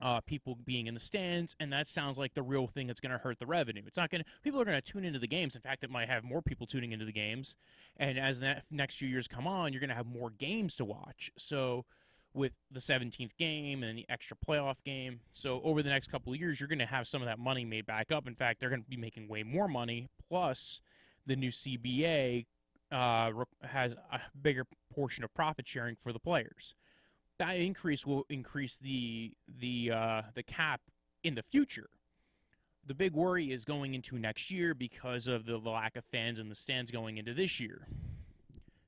uh, 0.00 0.20
people 0.20 0.56
being 0.64 0.86
in 0.86 0.94
the 0.94 1.00
stands, 1.00 1.54
and 1.60 1.72
that 1.72 1.86
sounds 1.86 2.18
like 2.18 2.34
the 2.34 2.42
real 2.42 2.66
thing 2.66 2.86
that's 2.86 3.00
going 3.00 3.12
to 3.12 3.18
hurt 3.18 3.38
the 3.38 3.46
revenue. 3.46 3.82
It's 3.86 3.96
not 3.96 4.10
going 4.10 4.22
to. 4.22 4.30
People 4.42 4.60
are 4.60 4.64
going 4.64 4.80
to 4.80 4.92
tune 4.92 5.04
into 5.04 5.18
the 5.18 5.26
games. 5.26 5.54
In 5.54 5.60
fact, 5.60 5.84
it 5.84 5.90
might 5.90 6.08
have 6.08 6.24
more 6.24 6.42
people 6.42 6.66
tuning 6.66 6.92
into 6.92 7.04
the 7.04 7.12
games, 7.12 7.56
and 7.96 8.18
as 8.18 8.40
the 8.40 8.62
next 8.70 8.96
few 8.96 9.08
years 9.08 9.28
come 9.28 9.46
on, 9.46 9.72
you're 9.72 9.80
going 9.80 9.90
to 9.90 9.96
have 9.96 10.06
more 10.06 10.30
games 10.30 10.74
to 10.76 10.84
watch. 10.84 11.30
So, 11.36 11.84
with 12.32 12.52
the 12.70 12.80
17th 12.80 13.36
game 13.38 13.82
and 13.82 13.98
the 13.98 14.06
extra 14.08 14.36
playoff 14.36 14.76
game, 14.84 15.20
so 15.32 15.60
over 15.64 15.82
the 15.82 15.90
next 15.90 16.10
couple 16.10 16.32
of 16.32 16.38
years, 16.38 16.60
you're 16.60 16.68
going 16.68 16.78
to 16.78 16.86
have 16.86 17.06
some 17.08 17.20
of 17.20 17.26
that 17.26 17.38
money 17.38 17.64
made 17.64 17.86
back 17.86 18.12
up. 18.12 18.26
In 18.26 18.36
fact, 18.36 18.60
they're 18.60 18.68
going 18.70 18.82
to 18.82 18.88
be 18.88 18.96
making 18.96 19.28
way 19.28 19.42
more 19.42 19.68
money. 19.68 20.08
Plus, 20.28 20.80
the 21.26 21.36
new 21.36 21.50
CBA 21.50 22.46
uh, 22.92 23.30
has 23.64 23.92
a 24.12 24.20
bigger 24.40 24.64
portion 24.94 25.24
of 25.24 25.34
profit 25.34 25.66
sharing 25.66 25.96
for 26.02 26.12
the 26.12 26.18
players 26.18 26.74
that 27.40 27.56
increase 27.56 28.06
will 28.06 28.24
increase 28.28 28.76
the 28.76 29.32
the 29.60 29.90
uh, 29.90 30.22
the 30.34 30.42
cap 30.42 30.80
in 31.24 31.34
the 31.34 31.42
future. 31.42 31.88
The 32.86 32.94
big 32.94 33.14
worry 33.14 33.50
is 33.50 33.64
going 33.64 33.94
into 33.94 34.18
next 34.18 34.50
year 34.50 34.74
because 34.74 35.26
of 35.26 35.46
the 35.46 35.56
lack 35.58 35.96
of 35.96 36.04
fans 36.04 36.38
in 36.38 36.48
the 36.48 36.54
stands 36.54 36.90
going 36.90 37.18
into 37.18 37.34
this 37.34 37.58
year. 37.58 37.86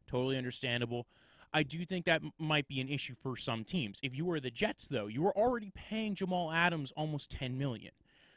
Totally 0.07 0.37
understandable. 0.37 1.07
I 1.55 1.63
do 1.63 1.85
think 1.85 2.05
that 2.05 2.23
might 2.39 2.69
be 2.69 2.81
an 2.81 2.89
issue 2.89 3.15
for 3.23 3.37
some 3.37 3.65
teams. 3.65 4.01
If 4.03 4.15
you 4.15 4.25
were 4.25 4.41
the 4.41 4.51
Jets, 4.51 4.87
though, 4.87 5.07
you 5.07 5.23
were 5.23 5.37
already 5.37 5.71
paying 5.75 6.15
Jamal 6.15 6.53
Adams 6.53 6.93
almost 6.95 7.31
ten 7.31 7.57
million. 7.57 7.93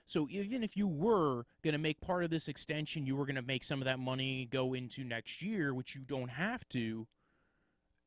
So 0.07 0.27
even 0.29 0.63
if 0.63 0.77
you 0.77 0.87
were 0.87 1.43
going 1.63 1.73
to 1.73 1.79
make 1.79 1.99
part 1.99 2.23
of 2.23 2.29
this 2.29 2.47
extension, 2.47 3.05
you 3.05 3.15
were 3.17 3.25
going 3.25 3.35
to 3.35 3.41
make 3.41 3.63
some 3.65 3.81
of 3.81 3.85
that 3.85 3.99
money 3.99 4.47
go 4.49 4.73
into 4.75 5.03
next 5.03 5.41
year, 5.41 5.73
which 5.73 5.95
you 5.95 6.01
don't 6.01 6.29
have 6.29 6.67
to 6.69 7.07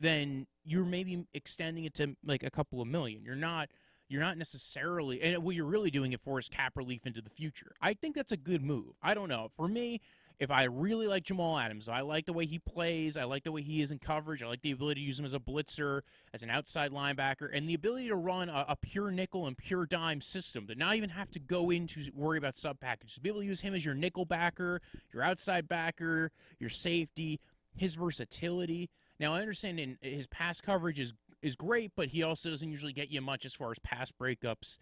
then 0.01 0.47
you're 0.65 0.85
maybe 0.85 1.27
extending 1.35 1.85
it 1.85 1.95
to 1.95 2.17
like 2.25 2.43
a 2.43 2.51
couple 2.51 2.81
of 2.81 2.89
million. 2.89 3.25
You're 3.25 3.35
not 3.35 3.69
you're 4.09 4.23
not 4.23 4.39
necessarily 4.39 5.21
and 5.21 5.43
what 5.43 5.55
you're 5.55 5.67
really 5.67 5.91
doing 5.91 6.13
it 6.13 6.21
for 6.21 6.39
is 6.39 6.49
cap 6.49 6.77
relief 6.77 7.07
into 7.07 7.21
the 7.21 7.31
future. 7.31 7.73
I 7.81 7.95
think 7.95 8.15
that's 8.15 8.33
a 8.33 8.37
good 8.37 8.63
move. 8.63 8.95
I 9.03 9.15
don't 9.15 9.29
know. 9.29 9.51
For 9.57 9.69
me, 9.69 10.01
if 10.39 10.53
I 10.53 10.65
really 10.65 11.09
like 11.09 11.25
Jamal 11.25 11.59
Adams, 11.59 11.89
I 11.89 12.03
like 12.03 12.27
the 12.27 12.33
way 12.33 12.47
he 12.47 12.61
plays, 12.61 13.17
I 13.17 13.25
like 13.25 13.43
the 13.43 13.51
way 13.51 13.63
he 13.63 13.83
is 13.83 13.91
in 13.91 13.99
coverage, 13.99 14.41
I 14.43 14.47
like 14.47 14.63
the 14.63 14.71
ability 14.71 15.01
to 15.01 15.07
use 15.07 15.19
him 15.19 15.25
as 15.25 15.35
a 15.35 15.41
blitzer, 15.41 16.03
as 16.33 16.45
an 16.45 16.51
outside 16.51 16.93
linebacker, 16.93 17.49
and 17.53 17.69
the 17.69 17.75
ability 17.75 18.09
to 18.09 18.15
run 18.15 18.49
a, 18.49 18.67
a 18.69 18.77
pure 18.77 19.11
nickel 19.11 19.49
and 19.49 19.59
pure 19.59 19.85
dime 19.85 20.21
system, 20.21 20.69
to 20.69 20.77
not 20.77 20.95
even 20.95 21.11
have 21.11 21.31
to 21.33 21.41
go 21.41 21.71
into 21.71 22.05
worry 22.15 22.39
about 22.39 22.57
sub 22.57 22.79
packages, 22.79 23.15
to 23.15 23.21
be 23.21 23.29
able 23.29 23.41
to 23.41 23.47
use 23.47 23.61
him 23.61 23.75
as 23.75 23.85
your 23.85 23.97
nickel 23.97 24.25
backer, 24.25 24.81
your 25.13 25.25
outside 25.25 25.69
backer, 25.69 26.31
your 26.61 26.71
safety, 26.71 27.41
his 27.77 27.97
versatility. 27.97 28.91
Now 29.21 29.35
I 29.35 29.41
understand 29.41 29.81
in, 29.81 29.99
his 30.01 30.27
pass 30.27 30.61
coverage 30.61 31.01
is 31.01 31.13
is 31.43 31.57
great, 31.57 31.93
but 31.97 32.09
he 32.09 32.23
also 32.23 32.51
doesn't 32.51 32.71
usually 32.71 32.93
get 32.93 33.11
you 33.11 33.21
much 33.21 33.45
as 33.45 33.55
far 33.55 33.71
as 33.71 33.79
pass 33.79 34.11
breakups 34.11 34.79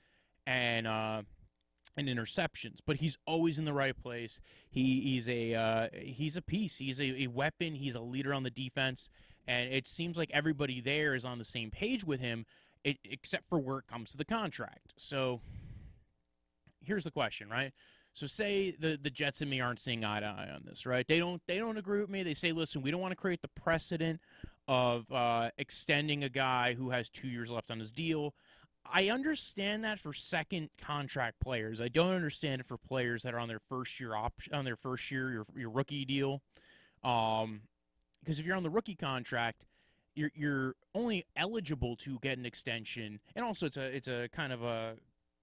and 0.46 0.86
uh, 0.86 1.22
and 1.96 2.08
interceptions. 2.08 2.78
But 2.86 2.96
he's 2.96 3.16
always 3.26 3.58
in 3.58 3.64
the 3.64 3.72
right 3.72 3.96
place. 4.00 4.40
He 4.70 5.00
he's 5.00 5.28
a 5.28 5.54
uh, 5.54 5.88
he's 5.92 6.36
a 6.36 6.42
piece. 6.42 6.78
He's 6.78 7.00
a, 7.00 7.22
a 7.22 7.26
weapon. 7.28 7.74
He's 7.74 7.94
a 7.94 8.00
leader 8.00 8.32
on 8.32 8.42
the 8.42 8.50
defense, 8.50 9.10
and 9.46 9.72
it 9.72 9.86
seems 9.86 10.16
like 10.16 10.30
everybody 10.32 10.80
there 10.80 11.14
is 11.14 11.24
on 11.24 11.38
the 11.38 11.44
same 11.44 11.70
page 11.70 12.04
with 12.04 12.20
him, 12.20 12.46
it, 12.84 12.98
except 13.04 13.48
for 13.48 13.58
where 13.58 13.78
it 13.78 13.86
comes 13.86 14.10
to 14.12 14.16
the 14.16 14.24
contract. 14.24 14.94
So 14.96 15.40
here's 16.82 17.04
the 17.04 17.10
question, 17.10 17.48
right? 17.48 17.72
So 18.16 18.26
say 18.26 18.70
the 18.70 18.98
the 19.00 19.10
Jets 19.10 19.42
and 19.42 19.50
me 19.50 19.60
aren't 19.60 19.78
seeing 19.78 20.02
eye 20.02 20.20
to 20.20 20.26
eye 20.26 20.48
on 20.54 20.62
this, 20.64 20.86
right? 20.86 21.06
They 21.06 21.18
don't 21.18 21.42
they 21.46 21.58
don't 21.58 21.76
agree 21.76 22.00
with 22.00 22.08
me. 22.08 22.22
They 22.22 22.32
say, 22.32 22.50
listen, 22.50 22.80
we 22.80 22.90
don't 22.90 23.00
want 23.00 23.12
to 23.12 23.16
create 23.16 23.42
the 23.42 23.48
precedent 23.48 24.20
of 24.66 25.12
uh, 25.12 25.50
extending 25.58 26.24
a 26.24 26.30
guy 26.30 26.72
who 26.72 26.88
has 26.90 27.10
two 27.10 27.28
years 27.28 27.50
left 27.50 27.70
on 27.70 27.78
his 27.78 27.92
deal. 27.92 28.34
I 28.90 29.10
understand 29.10 29.84
that 29.84 30.00
for 30.00 30.14
second 30.14 30.70
contract 30.80 31.40
players. 31.40 31.78
I 31.78 31.88
don't 31.88 32.14
understand 32.14 32.62
it 32.62 32.66
for 32.66 32.78
players 32.78 33.22
that 33.24 33.34
are 33.34 33.38
on 33.38 33.48
their 33.48 33.60
first 33.68 34.00
year 34.00 34.14
option 34.14 34.54
on 34.54 34.64
their 34.64 34.76
first 34.76 35.10
year 35.10 35.30
your 35.30 35.46
your 35.54 35.68
rookie 35.68 36.06
deal. 36.06 36.40
Um, 37.04 37.60
because 38.20 38.40
if 38.40 38.46
you're 38.46 38.56
on 38.56 38.62
the 38.62 38.70
rookie 38.70 38.94
contract, 38.94 39.66
you're 40.14 40.30
you're 40.34 40.74
only 40.94 41.26
eligible 41.36 41.96
to 41.96 42.18
get 42.20 42.38
an 42.38 42.46
extension, 42.46 43.20
and 43.34 43.44
also 43.44 43.66
it's 43.66 43.76
a 43.76 43.84
it's 43.84 44.08
a 44.08 44.30
kind 44.32 44.54
of 44.54 44.62
a 44.62 44.94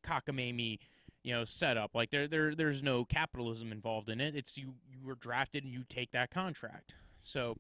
cockamamie, 0.03 0.79
you 1.23 1.33
know, 1.33 1.45
setup. 1.45 1.95
Like 1.95 2.11
there 2.11 2.27
there 2.27 2.53
there's 2.53 2.83
no 2.83 3.05
capitalism 3.05 3.71
involved 3.71 4.09
in 4.09 4.21
it. 4.21 4.35
It's 4.35 4.57
you 4.57 4.73
you 4.91 5.05
were 5.05 5.15
drafted 5.15 5.63
and 5.63 5.73
you 5.73 5.83
take 5.87 6.11
that 6.11 6.31
contract. 6.31 6.95
So 7.19 7.57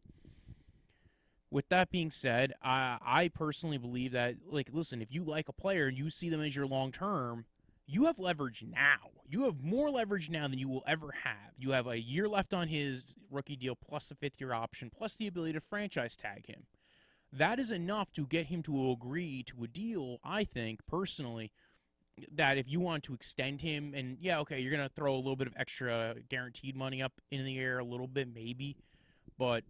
with 1.53 1.69
that 1.69 1.91
being 1.91 2.09
said, 2.09 2.53
I, 2.63 2.97
I 3.05 3.27
personally 3.27 3.77
believe 3.77 4.13
that, 4.13 4.37
like, 4.49 4.69
listen, 4.73 5.03
if 5.03 5.13
you 5.13 5.23
like 5.23 5.47
a 5.47 5.53
player 5.53 5.85
and 5.85 5.95
you 5.95 6.09
see 6.09 6.27
them 6.29 6.41
as 6.41 6.55
your 6.55 6.65
long 6.65 6.91
term, 6.91 7.45
you 7.85 8.05
have 8.05 8.17
leverage 8.17 8.65
now. 8.67 9.11
You 9.29 9.43
have 9.43 9.63
more 9.63 9.91
leverage 9.91 10.31
now 10.31 10.47
than 10.47 10.57
you 10.57 10.67
will 10.67 10.83
ever 10.87 11.11
have. 11.23 11.53
You 11.57 11.71
have 11.71 11.85
a 11.85 12.01
year 12.01 12.27
left 12.27 12.55
on 12.55 12.69
his 12.69 13.15
rookie 13.29 13.55
deal, 13.55 13.75
plus 13.75 14.09
the 14.09 14.15
fifth 14.15 14.41
year 14.41 14.51
option, 14.51 14.89
plus 14.95 15.15
the 15.15 15.27
ability 15.27 15.53
to 15.53 15.61
franchise 15.61 16.17
tag 16.17 16.47
him. 16.47 16.63
That 17.31 17.59
is 17.59 17.71
enough 17.71 18.11
to 18.13 18.25
get 18.25 18.47
him 18.47 18.63
to 18.63 18.91
agree 18.91 19.43
to 19.43 19.63
a 19.63 19.67
deal, 19.67 20.17
I 20.23 20.43
think, 20.43 20.85
personally, 20.87 21.51
that 22.33 22.57
if 22.57 22.69
you 22.69 22.79
want 22.79 23.03
to 23.03 23.13
extend 23.13 23.61
him, 23.61 23.93
and 23.95 24.17
yeah, 24.19 24.39
okay, 24.39 24.59
you're 24.59 24.75
to 24.87 24.93
throw 24.95 25.15
a 25.15 25.17
little 25.17 25.35
bit 25.35 25.47
of 25.47 25.53
extra 25.57 26.15
guaranteed 26.29 26.75
money 26.75 27.01
up 27.01 27.13
in 27.31 27.43
the 27.43 27.57
air, 27.57 27.79
a 27.79 27.83
little 27.83 28.07
bit 28.07 28.27
maybe, 28.33 28.75
but 29.37 29.63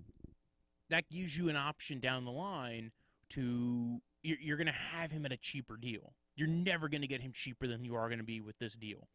that 0.90 1.10
gives 1.10 1.38
you 1.38 1.50
an 1.50 1.56
option 1.56 2.00
down 2.00 2.26
the 2.26 2.32
line 2.32 2.92
to 3.30 4.00
you're, 4.22 4.38
you're 4.40 4.58
to 4.68 4.74
have 4.74 5.12
him 5.12 5.26
at 5.26 5.32
a 5.32 5.38
cheaper 5.38 5.78
deal. 5.78 6.14
You're 6.36 6.48
never 6.48 6.90
to 7.02 7.08
get 7.08 7.22
him 7.22 7.32
cheaper 7.34 7.68
than 7.68 7.86
you 7.86 7.96
are 7.96 8.08
to 8.20 8.26
be 8.26 8.42
with 8.42 8.58
this 8.60 8.76
deal. 8.76 9.08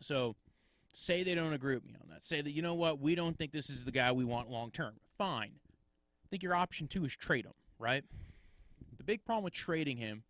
So, 0.00 0.36
say 0.92 1.22
they 1.22 1.34
don't 1.34 1.52
agree 1.52 1.74
with 1.74 1.84
me 1.84 1.94
on 2.00 2.08
that. 2.10 2.24
Say 2.24 2.40
that 2.40 2.52
you 2.52 2.62
know 2.62 2.74
what, 2.74 3.00
we 3.00 3.14
don't 3.14 3.36
think 3.36 3.52
this 3.52 3.70
is 3.70 3.84
the 3.84 3.90
guy 3.90 4.12
we 4.12 4.24
want 4.24 4.50
long 4.50 4.70
term. 4.70 4.94
Fine. 5.16 5.52
I 5.54 6.26
think 6.30 6.42
your 6.42 6.54
option 6.54 6.86
two 6.86 7.04
is 7.04 7.16
trade 7.16 7.46
him, 7.46 7.54
right? 7.78 8.04
The 8.98 9.04
big 9.04 9.24
problem 9.24 9.44
with 9.44 9.54
trading 9.54 9.96
him 9.96 10.22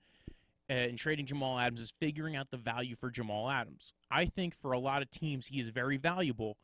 and 0.68 0.98
trading 0.98 1.26
Jamal 1.26 1.58
Adams 1.58 1.80
is 1.80 1.92
figuring 2.00 2.37
out 2.37 2.50
the 2.50 2.56
value 2.56 2.96
for 2.96 3.10
Jamal 3.10 3.50
Adams. 3.50 3.92
I 4.10 4.26
think 4.26 4.54
for 4.54 4.72
a 4.72 4.78
lot 4.78 5.02
of 5.02 5.10
teams 5.10 5.46
he 5.46 5.60
is 5.60 5.68
very 5.68 5.96
valuable 5.96 6.56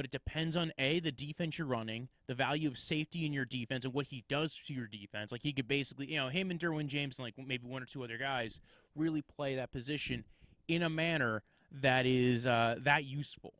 but 0.00 0.04
it 0.04 0.10
depends 0.10 0.56
on 0.56 0.72
a 0.78 1.00
the 1.00 1.12
defense 1.12 1.58
you're 1.58 1.66
running, 1.66 2.08
the 2.26 2.34
value 2.34 2.68
of 2.68 2.78
safety 2.78 3.26
in 3.26 3.32
your 3.32 3.44
defense, 3.44 3.84
and 3.84 3.92
what 3.92 4.06
he 4.06 4.24
does 4.28 4.58
to 4.66 4.72
your 4.72 4.86
defense. 4.86 5.32
Like 5.32 5.42
he 5.42 5.52
could 5.52 5.68
basically, 5.68 6.06
you 6.06 6.16
know, 6.16 6.28
him 6.28 6.50
and 6.50 6.60
Derwin 6.60 6.86
James 6.86 7.18
and 7.18 7.24
like 7.24 7.34
maybe 7.36 7.66
one 7.66 7.82
or 7.82 7.86
two 7.86 8.02
other 8.04 8.16
guys 8.16 8.60
really 8.96 9.22
play 9.22 9.56
that 9.56 9.72
position 9.72 10.24
in 10.68 10.82
a 10.82 10.90
manner 10.90 11.42
that 11.82 12.06
is 12.06 12.46
uh, 12.46 12.76
that 12.80 13.04
useful. 13.04 13.52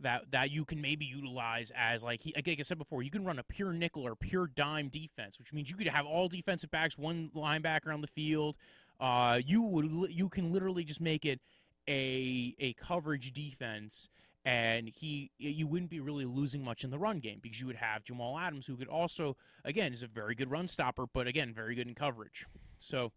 That, 0.00 0.32
that 0.32 0.50
you 0.50 0.64
can 0.64 0.80
maybe 0.80 1.04
utilize 1.04 1.70
as 1.76 2.02
like 2.02 2.22
he, 2.22 2.32
like 2.34 2.48
I 2.48 2.62
said 2.62 2.78
before, 2.78 3.04
you 3.04 3.10
can 3.10 3.24
run 3.24 3.38
a 3.38 3.44
pure 3.44 3.72
nickel 3.72 4.02
or 4.02 4.16
pure 4.16 4.48
dime 4.48 4.88
defense, 4.88 5.38
which 5.38 5.52
means 5.52 5.70
you 5.70 5.76
could 5.76 5.86
have 5.86 6.06
all 6.06 6.26
defensive 6.26 6.72
backs, 6.72 6.98
one 6.98 7.30
linebacker 7.36 7.94
on 7.94 8.00
the 8.00 8.08
field. 8.08 8.56
Uh, 9.02 9.40
you 9.44 9.60
would 9.60 10.12
you 10.12 10.28
can 10.28 10.52
literally 10.52 10.84
just 10.84 11.00
make 11.00 11.24
it 11.24 11.40
a 11.88 12.54
a 12.60 12.72
coverage 12.74 13.32
defense 13.32 14.08
and 14.44 14.88
he 14.88 15.32
you 15.38 15.66
wouldn't 15.66 15.90
be 15.90 15.98
really 15.98 16.24
losing 16.24 16.62
much 16.62 16.84
in 16.84 16.90
the 16.90 16.98
run 16.98 17.18
game 17.18 17.40
because 17.42 17.60
you 17.60 17.66
would 17.66 17.74
have 17.74 18.04
Jamal 18.04 18.38
Adams 18.38 18.64
who 18.64 18.76
could 18.76 18.86
also 18.86 19.36
again 19.64 19.92
is 19.92 20.04
a 20.04 20.06
very 20.06 20.36
good 20.36 20.52
run 20.52 20.68
stopper 20.68 21.06
but 21.12 21.26
again 21.26 21.52
very 21.52 21.74
good 21.74 21.88
in 21.88 21.96
coverage. 21.96 22.46
So 22.78 23.10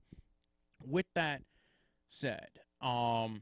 with 0.83 1.05
that 1.13 1.43
said, 2.07 2.49
um 2.81 3.41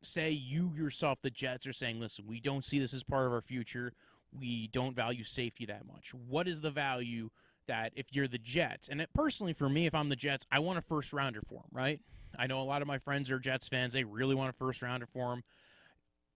say 0.00 0.30
you 0.30 0.72
yourself 0.76 1.18
the 1.22 1.30
Jets 1.30 1.66
are 1.66 1.72
saying 1.72 1.98
listen, 1.98 2.24
we 2.24 2.38
don't 2.38 2.64
see 2.64 2.78
this 2.78 2.94
as 2.94 3.02
part 3.02 3.26
of 3.26 3.32
our 3.32 3.42
future. 3.42 3.94
We 4.32 4.68
don't 4.68 4.94
value 4.94 5.24
safety 5.24 5.66
that 5.66 5.88
much. 5.88 6.14
What 6.14 6.46
is 6.46 6.60
the 6.60 6.70
value 6.70 7.30
that 7.70 7.92
if 7.96 8.06
you're 8.12 8.28
the 8.28 8.38
Jets 8.38 8.88
and 8.88 9.00
it, 9.00 9.10
personally 9.14 9.52
for 9.52 9.68
me 9.68 9.86
if 9.86 9.94
I'm 9.94 10.08
the 10.08 10.16
Jets, 10.16 10.46
I 10.52 10.58
want 10.58 10.78
a 10.78 10.82
first 10.82 11.12
rounder 11.12 11.40
for 11.48 11.60
him, 11.60 11.70
right? 11.72 12.00
I 12.38 12.46
know 12.46 12.60
a 12.60 12.64
lot 12.64 12.82
of 12.82 12.88
my 12.88 12.98
friends 12.98 13.30
are 13.30 13.38
Jets 13.38 13.66
fans. 13.66 13.92
They 13.92 14.04
really 14.04 14.34
want 14.34 14.50
a 14.50 14.52
first 14.52 14.82
rounder 14.82 15.06
for 15.06 15.32
him 15.32 15.42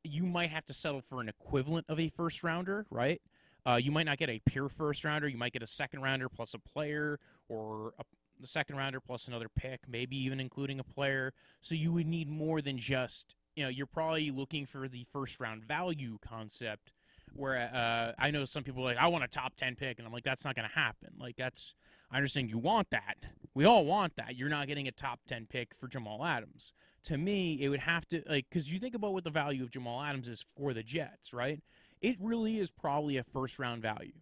you 0.04 0.24
might 0.24 0.50
have 0.50 0.66
to 0.66 0.74
settle 0.74 1.00
for 1.00 1.20
an 1.20 1.28
equivalent 1.28 1.86
of 1.88 1.98
a 1.98 2.10
first 2.10 2.44
rounder, 2.44 2.86
right? 2.90 3.20
Uh, 3.66 3.76
you 3.76 3.90
might 3.90 4.04
not 4.04 4.18
get 4.18 4.28
a 4.28 4.38
pure 4.46 4.68
first 4.68 5.04
rounder. 5.04 5.26
You 5.26 5.38
might 5.38 5.54
get 5.54 5.62
a 5.62 5.66
second 5.66 6.02
rounder 6.02 6.28
plus 6.28 6.52
a 6.52 6.58
player, 6.58 7.18
or 7.48 7.94
a, 7.98 8.04
the 8.38 8.46
second 8.46 8.76
rounder 8.76 9.00
plus 9.00 9.26
another 9.26 9.48
pick, 9.48 9.80
maybe 9.88 10.16
even 10.22 10.38
including 10.38 10.78
a 10.78 10.84
player. 10.84 11.32
So 11.62 11.74
you 11.74 11.92
would 11.92 12.06
need 12.06 12.28
more 12.28 12.60
than 12.60 12.76
just, 12.76 13.34
you 13.56 13.64
know, 13.64 13.70
you're 13.70 13.86
probably 13.86 14.30
looking 14.30 14.66
for 14.66 14.86
the 14.86 15.06
first 15.10 15.40
round 15.40 15.64
value 15.64 16.18
concept. 16.22 16.92
Where 17.34 17.70
uh, 17.74 18.12
I 18.18 18.30
know 18.30 18.44
some 18.44 18.62
people 18.62 18.82
like, 18.82 18.96
I 18.96 19.06
want 19.08 19.24
a 19.24 19.28
top 19.28 19.56
10 19.56 19.76
pick. 19.76 19.98
And 19.98 20.06
I'm 20.06 20.12
like, 20.12 20.24
that's 20.24 20.44
not 20.44 20.54
going 20.54 20.68
to 20.68 20.74
happen. 20.74 21.10
Like, 21.18 21.36
that's, 21.36 21.74
I 22.10 22.16
understand 22.16 22.50
you 22.50 22.58
want 22.58 22.90
that. 22.90 23.16
We 23.54 23.64
all 23.64 23.84
want 23.84 24.16
that. 24.16 24.36
You're 24.36 24.48
not 24.48 24.66
getting 24.66 24.88
a 24.88 24.92
top 24.92 25.20
10 25.28 25.46
pick 25.46 25.72
for 25.78 25.88
Jamal 25.88 26.24
Adams 26.24 26.74
to 27.04 27.18
me, 27.18 27.58
it 27.60 27.68
would 27.68 27.80
have 27.80 28.08
to 28.08 28.22
like 28.28 28.46
because 28.48 28.72
you 28.72 28.78
think 28.78 28.94
about 28.94 29.12
what 29.12 29.24
the 29.24 29.30
value 29.30 29.62
of 29.62 29.70
Jamal 29.70 30.02
Adams 30.02 30.26
is 30.26 30.44
for 30.56 30.74
the 30.74 30.82
Jets, 30.82 31.32
right? 31.32 31.62
It 32.00 32.16
really 32.20 32.58
is 32.58 32.70
probably 32.70 33.18
a 33.18 33.24
first 33.24 33.58
round 33.58 33.82
value. 33.82 34.12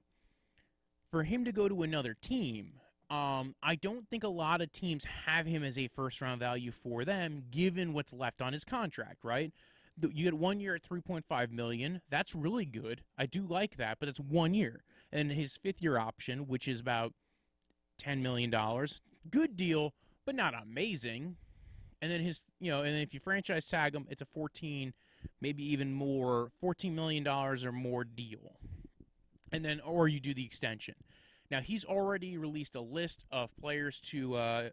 For 1.11 1.23
him 1.23 1.45
to 1.45 1.53
go 1.53 1.69
to 1.69 1.83
another 1.83 2.15
team, 2.21 2.73
um, 3.11 3.55
I 3.63 3.77
don't 3.77 4.09
think 4.09 4.25
a 4.25 4.29
lot 4.29 4.61
of 4.61 4.73
teams 4.73 5.05
have 5.27 5.47
him 5.47 5.63
as 5.63 5.79
a 5.79 5.89
first 5.89 6.21
round 6.21 6.41
value 6.41 6.73
for 6.73 7.05
them, 7.05 7.45
given 7.51 7.93
what's 7.93 8.13
left 8.13 8.43
on 8.43 8.53
his 8.53 8.65
contract, 8.65 9.19
right? 9.23 9.53
You 10.01 10.25
get 10.25 10.35
one 10.35 10.59
year 10.59 10.75
at 10.75 10.83
3.5 10.83 11.51
million. 11.51 12.01
That's 12.11 12.35
really 12.35 12.65
good. 12.65 13.03
I 13.19 13.27
do 13.27 13.47
like 13.47 13.77
that, 13.77 13.99
but 14.01 14.09
it's 14.09 14.21
one 14.21 14.55
year. 14.55 14.85
And 15.13 15.31
his 15.31 15.57
fifth 15.57 15.83
year 15.83 15.99
option, 15.99 16.47
which 16.47 16.67
is 16.67 16.81
about 16.81 17.13
10 17.99 18.23
million 18.23 18.51
dollars, 18.51 19.03
good 19.31 19.57
deal, 19.57 19.93
but 20.25 20.35
not 20.35 20.55
amazing 20.61 21.37
and 22.03 22.11
then 22.11 22.21
his 22.21 22.43
you 22.61 22.71
know 22.71 22.83
and 22.83 22.99
if 22.99 23.15
you 23.15 23.21
franchise 23.21 23.65
tag 23.65 23.95
him 23.95 24.07
it's 24.11 24.21
a 24.21 24.27
14 24.27 24.93
maybe 25.41 25.65
even 25.65 25.93
more 25.95 26.51
14 26.61 26.95
million 26.95 27.23
dollars 27.23 27.65
or 27.65 27.73
more 27.73 28.05
deal 28.05 28.59
and 29.53 29.65
then 29.65 29.81
or 29.81 30.09
you 30.09 30.21
do 30.21 30.35
the 30.35 30.45
extension 30.45 30.95
now 31.51 31.61
he's 31.61 31.85
already 31.85 32.37
released 32.37 32.77
a 32.77 32.81
list 32.81 33.25
of 33.31 33.49
players 33.57 34.01
to 34.01 34.35
uh 34.35 34.69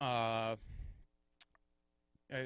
uh, 0.00 0.04
uh 0.04 0.56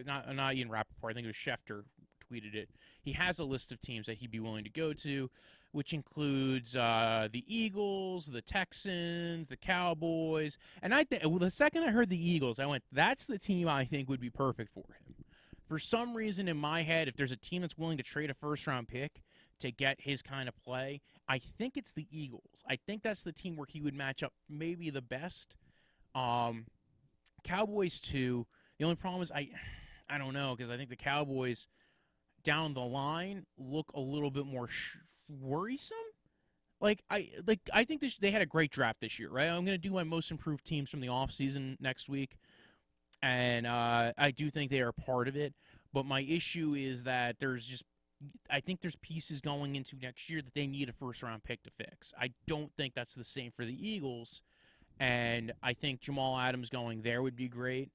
not 0.06 0.34
not 0.34 0.54
Ian 0.54 0.70
Rapoport, 0.70 1.12
I 1.12 1.14
think 1.14 1.24
it 1.24 1.28
was 1.28 1.36
Schefter 1.36 1.82
tweeted 2.30 2.54
it. 2.54 2.68
He 3.00 3.12
has 3.12 3.38
a 3.38 3.44
list 3.44 3.72
of 3.72 3.80
teams 3.80 4.06
that 4.06 4.18
he'd 4.18 4.30
be 4.30 4.40
willing 4.40 4.64
to 4.64 4.70
go 4.70 4.92
to 4.92 5.30
which 5.72 5.92
includes 5.92 6.74
uh, 6.76 7.28
the 7.30 7.44
Eagles, 7.46 8.26
the 8.26 8.40
Texans, 8.40 9.48
the 9.48 9.56
Cowboys. 9.56 10.56
And 10.82 10.94
I 10.94 11.04
think 11.04 11.24
well, 11.24 11.38
the 11.38 11.50
second 11.50 11.84
I 11.84 11.90
heard 11.90 12.08
the 12.08 12.30
Eagles, 12.30 12.58
I 12.58 12.66
went, 12.66 12.84
"That's 12.92 13.26
the 13.26 13.38
team 13.38 13.68
I 13.68 13.84
think 13.84 14.08
would 14.08 14.20
be 14.20 14.30
perfect 14.30 14.72
for 14.72 14.84
him." 14.88 15.14
For 15.68 15.78
some 15.78 16.14
reason 16.14 16.48
in 16.48 16.56
my 16.56 16.82
head, 16.82 17.08
if 17.08 17.16
there's 17.16 17.32
a 17.32 17.36
team 17.36 17.62
that's 17.62 17.76
willing 17.76 17.98
to 17.98 18.02
trade 18.02 18.30
a 18.30 18.34
first 18.34 18.66
round 18.66 18.88
pick 18.88 19.22
to 19.60 19.70
get 19.70 20.00
his 20.00 20.22
kind 20.22 20.48
of 20.48 20.56
play, 20.64 21.02
I 21.28 21.38
think 21.38 21.76
it's 21.76 21.92
the 21.92 22.06
Eagles. 22.10 22.64
I 22.68 22.76
think 22.76 23.02
that's 23.02 23.22
the 23.22 23.32
team 23.32 23.56
where 23.56 23.66
he 23.68 23.80
would 23.80 23.94
match 23.94 24.22
up 24.22 24.32
maybe 24.48 24.88
the 24.90 25.02
best. 25.02 25.56
Um, 26.14 26.66
Cowboys 27.44 28.00
too. 28.00 28.46
The 28.78 28.84
only 28.84 28.96
problem 28.96 29.22
is 29.22 29.30
I, 29.30 29.50
I 30.08 30.16
don't 30.16 30.32
know 30.32 30.54
because 30.56 30.70
I 30.70 30.78
think 30.78 30.88
the 30.88 30.96
Cowboys 30.96 31.66
down 32.48 32.72
the 32.72 32.80
line 32.80 33.44
look 33.58 33.92
a 33.92 34.00
little 34.00 34.30
bit 34.30 34.46
more 34.46 34.68
sh- 34.68 34.96
worrisome. 35.28 35.98
Like 36.80 37.02
I 37.10 37.28
like 37.46 37.60
I 37.74 37.84
think 37.84 38.00
this, 38.00 38.16
they 38.16 38.30
had 38.30 38.40
a 38.40 38.46
great 38.46 38.70
draft 38.70 39.02
this 39.02 39.18
year, 39.18 39.28
right? 39.28 39.48
I'm 39.48 39.66
going 39.66 39.74
to 39.74 39.78
do 39.78 39.92
my 39.92 40.02
most 40.02 40.30
improved 40.30 40.64
teams 40.64 40.88
from 40.88 41.00
the 41.00 41.08
offseason 41.08 41.76
next 41.78 42.08
week, 42.08 42.38
and 43.22 43.66
uh, 43.66 44.12
I 44.16 44.30
do 44.30 44.50
think 44.50 44.70
they 44.70 44.80
are 44.80 44.92
part 44.92 45.28
of 45.28 45.36
it. 45.36 45.52
But 45.92 46.06
my 46.06 46.20
issue 46.20 46.74
is 46.74 47.02
that 47.02 47.36
there's 47.38 47.66
just 47.66 47.84
I 48.48 48.60
think 48.60 48.80
there's 48.80 48.96
pieces 48.96 49.42
going 49.42 49.76
into 49.76 49.96
next 50.00 50.30
year 50.30 50.40
that 50.40 50.54
they 50.54 50.66
need 50.66 50.88
a 50.88 50.92
first 50.94 51.22
round 51.22 51.44
pick 51.44 51.62
to 51.64 51.70
fix. 51.70 52.14
I 52.18 52.30
don't 52.46 52.72
think 52.78 52.94
that's 52.94 53.14
the 53.14 53.24
same 53.24 53.50
for 53.50 53.66
the 53.66 53.76
Eagles, 53.88 54.40
and 54.98 55.52
I 55.62 55.74
think 55.74 56.00
Jamal 56.00 56.38
Adams 56.38 56.70
going 56.70 57.02
there 57.02 57.20
would 57.20 57.36
be 57.36 57.48
great. 57.48 57.90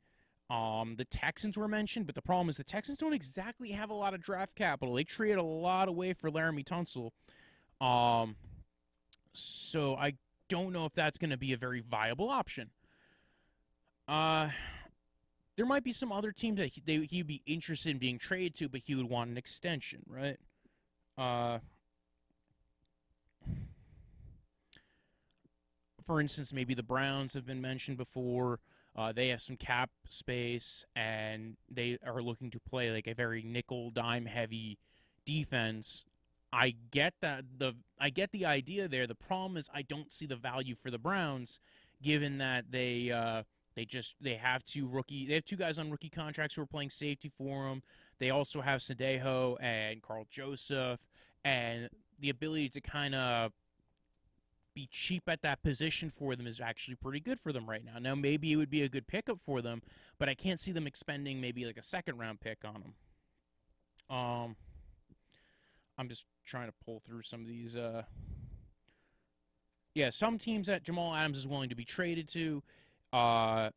Um, 0.49 0.95
the 0.97 1.05
Texans 1.05 1.57
were 1.57 1.67
mentioned, 1.67 2.05
but 2.05 2.15
the 2.15 2.21
problem 2.21 2.49
is 2.49 2.57
the 2.57 2.63
Texans 2.63 2.97
don't 2.97 3.13
exactly 3.13 3.71
have 3.71 3.89
a 3.89 3.93
lot 3.93 4.13
of 4.13 4.21
draft 4.21 4.55
capital. 4.55 4.93
They 4.93 5.03
traded 5.03 5.37
a 5.37 5.43
lot 5.43 5.87
away 5.87 6.13
for 6.13 6.29
Laremy 6.29 6.63
Tunsil. 6.63 7.11
Um, 7.85 8.35
so 9.33 9.95
I 9.95 10.13
don't 10.49 10.73
know 10.73 10.85
if 10.85 10.93
that's 10.93 11.17
going 11.17 11.31
to 11.31 11.37
be 11.37 11.53
a 11.53 11.57
very 11.57 11.81
viable 11.81 12.29
option. 12.29 12.69
Uh, 14.07 14.49
there 15.55 15.65
might 15.65 15.83
be 15.83 15.93
some 15.93 16.11
other 16.11 16.31
teams 16.31 16.57
that 16.57 16.67
he, 16.67 16.81
they, 16.85 17.05
he'd 17.05 17.27
be 17.27 17.41
interested 17.45 17.91
in 17.91 17.97
being 17.97 18.19
traded 18.19 18.55
to, 18.55 18.69
but 18.69 18.81
he 18.85 18.95
would 18.95 19.09
want 19.09 19.29
an 19.29 19.37
extension, 19.37 20.01
right? 20.07 20.37
Uh, 21.17 21.59
for 26.05 26.19
instance, 26.19 26.51
maybe 26.51 26.73
the 26.73 26.83
Browns 26.83 27.33
have 27.33 27.45
been 27.45 27.61
mentioned 27.61 27.97
before. 27.97 28.59
Uh, 28.95 29.11
they 29.11 29.29
have 29.29 29.41
some 29.41 29.57
cap 29.57 29.89
space, 30.07 30.85
and 30.95 31.57
they 31.69 31.97
are 32.05 32.21
looking 32.21 32.51
to 32.51 32.59
play 32.59 32.91
like 32.91 33.07
a 33.07 33.13
very 33.13 33.41
nickel 33.41 33.89
dime 33.89 34.25
heavy 34.25 34.77
defense. 35.25 36.05
I 36.51 36.75
get 36.91 37.15
that 37.21 37.45
the 37.57 37.73
I 37.99 38.11
get 38.11 38.31
the 38.31 38.45
idea 38.45 38.87
there. 38.87 39.07
The 39.07 39.15
problem 39.15 39.57
is 39.57 39.69
I 39.73 39.81
don't 39.81 40.13
see 40.13 40.27
the 40.27 40.35
value 40.35 40.75
for 40.75 40.91
the 40.91 40.99
Browns, 40.99 41.59
given 42.03 42.37
that 42.37 42.65
they 42.69 43.09
uh, 43.09 43.43
they 43.75 43.85
just 43.85 44.15
they 44.21 44.35
have 44.35 44.63
two 44.65 44.87
rookie 44.87 45.25
they 45.25 45.33
have 45.33 45.45
two 45.45 45.55
guys 45.55 45.79
on 45.79 45.89
rookie 45.89 46.09
contracts 46.09 46.55
who 46.55 46.61
are 46.61 46.67
playing 46.67 46.91
safety 46.91 47.31
for 47.35 47.67
them. 47.67 47.81
They 48.19 48.29
also 48.29 48.61
have 48.61 48.81
Sendejo 48.81 49.57
and 49.59 50.03
Karl 50.03 50.27
Joseph, 50.29 50.99
and 51.43 51.89
the 52.19 52.29
ability 52.29 52.69
to 52.69 52.81
kind 52.81 53.15
of 53.15 53.51
be 54.73 54.87
cheap 54.91 55.23
at 55.27 55.41
that 55.41 55.61
position 55.63 56.11
for 56.15 56.35
them 56.35 56.47
is 56.47 56.59
actually 56.59 56.95
pretty 56.95 57.19
good 57.19 57.39
for 57.39 57.53
them 57.53 57.69
right 57.69 57.83
now. 57.83 57.99
Now, 57.99 58.15
maybe 58.15 58.51
it 58.51 58.55
would 58.55 58.69
be 58.69 58.83
a 58.83 58.89
good 58.89 59.07
pickup 59.07 59.39
for 59.45 59.61
them, 59.61 59.81
but 60.19 60.29
I 60.29 60.33
can't 60.33 60.59
see 60.59 60.71
them 60.71 60.87
expending 60.87 61.39
maybe 61.39 61.65
like 61.65 61.77
a 61.77 61.83
second 61.83 62.17
round 62.17 62.39
pick 62.39 62.59
on 62.65 62.73
them. 62.73 62.93
Um, 64.17 64.55
I'm 65.97 66.09
just 66.09 66.25
trying 66.45 66.67
to 66.67 66.73
pull 66.85 67.01
through 67.05 67.23
some 67.23 67.41
of 67.41 67.47
these. 67.47 67.75
Uh, 67.75 68.03
yeah, 69.95 70.09
some 70.09 70.37
teams 70.37 70.67
that 70.67 70.83
Jamal 70.83 71.13
Adams 71.13 71.37
is 71.37 71.47
willing 71.47 71.69
to 71.69 71.75
be 71.75 71.85
traded 71.85 72.27
to. 72.29 72.63
Uh, 73.11 73.69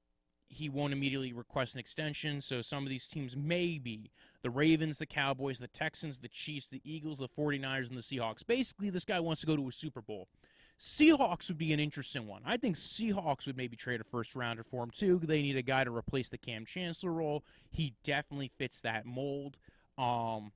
he 0.49 0.69
won't 0.69 0.93
immediately 0.93 1.33
request 1.33 1.75
an 1.75 1.81
extension. 1.81 2.41
So 2.41 2.63
some 2.63 2.85
of 2.85 2.89
these 2.89 3.07
teams 3.07 3.37
may 3.37 3.79
be 3.79 4.11
the 4.43 4.51
Ravens, 4.51 4.99
the 4.99 5.07
Cowboys, 5.07 5.59
the 5.59 5.69
Texans, 5.69 6.19
the 6.19 6.29
Chiefs, 6.29 6.69
the 6.69 6.81
Eagles, 6.85 7.19
the 7.19 7.29
49ers, 7.29 7.89
and 7.89 7.99
the 7.99 8.03
Seahawks. 8.03 8.47
Basically, 8.47 8.91
this 8.91 9.05
guy 9.05 9.21
wants 9.21 9.41
to 9.41 9.47
go 9.47 9.57
to 9.57 9.69
a 9.69 9.73
Super 9.73 10.01
Bowl. 10.01 10.29
Seahawks 10.79 11.49
would 11.49 11.59
be 11.59 11.73
an 11.73 11.81
interesting 11.81 12.27
one. 12.27 12.43
I 12.45 12.57
think 12.57 12.77
Seahawks 12.77 13.47
would 13.47 13.57
maybe 13.57 13.77
trade 13.77 14.01
a 14.01 14.05
first 14.05 14.35
rounder 14.35 14.63
for 14.63 14.83
him 14.83 14.91
too. 14.91 15.21
They 15.23 15.41
need 15.43 15.57
a 15.57 15.63
guy 15.63 15.85
to 15.85 15.95
replace 15.95 16.29
the 16.29 16.39
Kam 16.39 16.67
Chancellor 16.67 17.13
role. 17.13 17.45
He 17.71 17.95
definitely 18.05 18.51
fits 18.59 18.83
that 18.83 19.07
mold. 19.07 19.57
Um, 19.97 20.53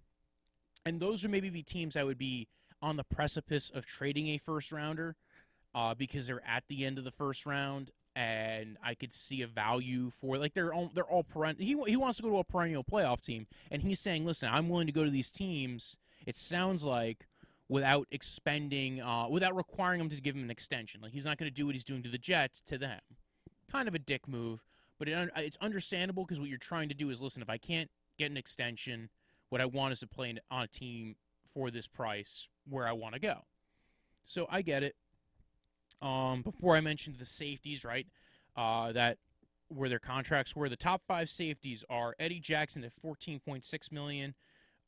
and 0.84 1.00
those 1.00 1.22
would 1.22 1.32
maybe 1.32 1.48
be 1.48 1.62
teams 1.62 1.94
that 1.94 2.04
would 2.04 2.18
be 2.18 2.48
on 2.82 2.96
the 2.96 3.04
precipice 3.04 3.70
of 3.70 3.86
trading 3.86 4.28
a 4.28 4.38
first 4.38 4.72
rounder 4.72 5.16
uh, 5.74 5.94
because 5.94 6.26
they're 6.26 6.46
at 6.46 6.64
the 6.68 6.84
end 6.84 6.98
of 6.98 7.04
the 7.04 7.10
first 7.10 7.46
round 7.46 7.90
and 8.16 8.76
I 8.82 8.94
could 8.94 9.12
see 9.12 9.42
a 9.42 9.46
value 9.46 10.10
for 10.20 10.36
like 10.36 10.52
they're 10.52 10.74
all 10.74 10.90
they're 10.94 11.04
all 11.04 11.22
perennial. 11.22 11.84
He 11.84 11.92
he 11.92 11.96
wants 11.96 12.16
to 12.16 12.22
go 12.22 12.30
to 12.30 12.38
a 12.38 12.44
perennial 12.44 12.84
playoff 12.84 13.20
team, 13.20 13.46
and 13.70 13.82
he's 13.82 14.00
saying, 14.00 14.26
"Listen, 14.26 14.48
I'm 14.52 14.68
willing 14.68 14.88
to 14.88 14.92
go 14.92 15.04
to 15.04 15.10
these 15.10 15.30
teams." 15.30 15.96
It 16.26 16.36
sounds 16.36 16.84
like 16.84 17.28
without 17.70 18.08
expending, 18.10 19.00
uh, 19.00 19.28
without 19.28 19.54
requiring 19.54 20.00
him 20.00 20.10
to 20.10 20.20
give 20.20 20.34
him 20.34 20.42
an 20.42 20.50
extension. 20.50 21.00
Like 21.00 21.12
he's 21.12 21.24
not 21.24 21.38
going 21.38 21.48
to 21.48 21.54
do 21.54 21.64
what 21.64 21.74
he's 21.74 21.84
doing 21.84 22.02
to 22.02 22.10
the 22.10 22.18
Jets 22.18 22.60
to 22.66 22.76
them. 22.76 22.98
Kind 23.70 23.86
of 23.86 23.94
a 23.94 23.98
dick 23.98 24.26
move, 24.26 24.64
but 24.98 25.08
it, 25.08 25.30
it's 25.36 25.56
understandable 25.60 26.24
because 26.24 26.40
what 26.40 26.48
you're 26.48 26.58
trying 26.58 26.88
to 26.88 26.94
do 26.96 27.10
is 27.10 27.22
listen. 27.22 27.42
If 27.42 27.48
I 27.48 27.58
can't 27.58 27.88
get 28.18 28.28
an 28.30 28.36
extension, 28.36 29.08
what 29.50 29.60
I 29.60 29.66
want 29.66 29.92
is 29.92 30.00
to 30.00 30.08
play 30.08 30.36
on 30.50 30.62
a 30.64 30.66
team 30.66 31.14
for 31.54 31.70
this 31.70 31.86
price 31.86 32.48
where 32.68 32.88
I 32.88 32.92
want 32.92 33.14
to 33.14 33.20
go. 33.20 33.38
So 34.26 34.46
I 34.50 34.62
get 34.62 34.82
it. 34.82 34.96
Um, 36.02 36.42
before 36.42 36.76
I 36.76 36.80
mentioned 36.80 37.16
the 37.18 37.26
safeties, 37.26 37.84
right? 37.84 38.06
Uh, 38.56 38.90
that 38.92 39.18
where 39.68 39.88
their 39.88 40.00
contracts 40.00 40.56
were. 40.56 40.68
The 40.68 40.76
top 40.76 41.02
five 41.06 41.30
safeties 41.30 41.84
are 41.88 42.16
Eddie 42.18 42.40
Jackson 42.40 42.82
at 42.82 42.92
14.6 43.04 43.92
million, 43.92 44.34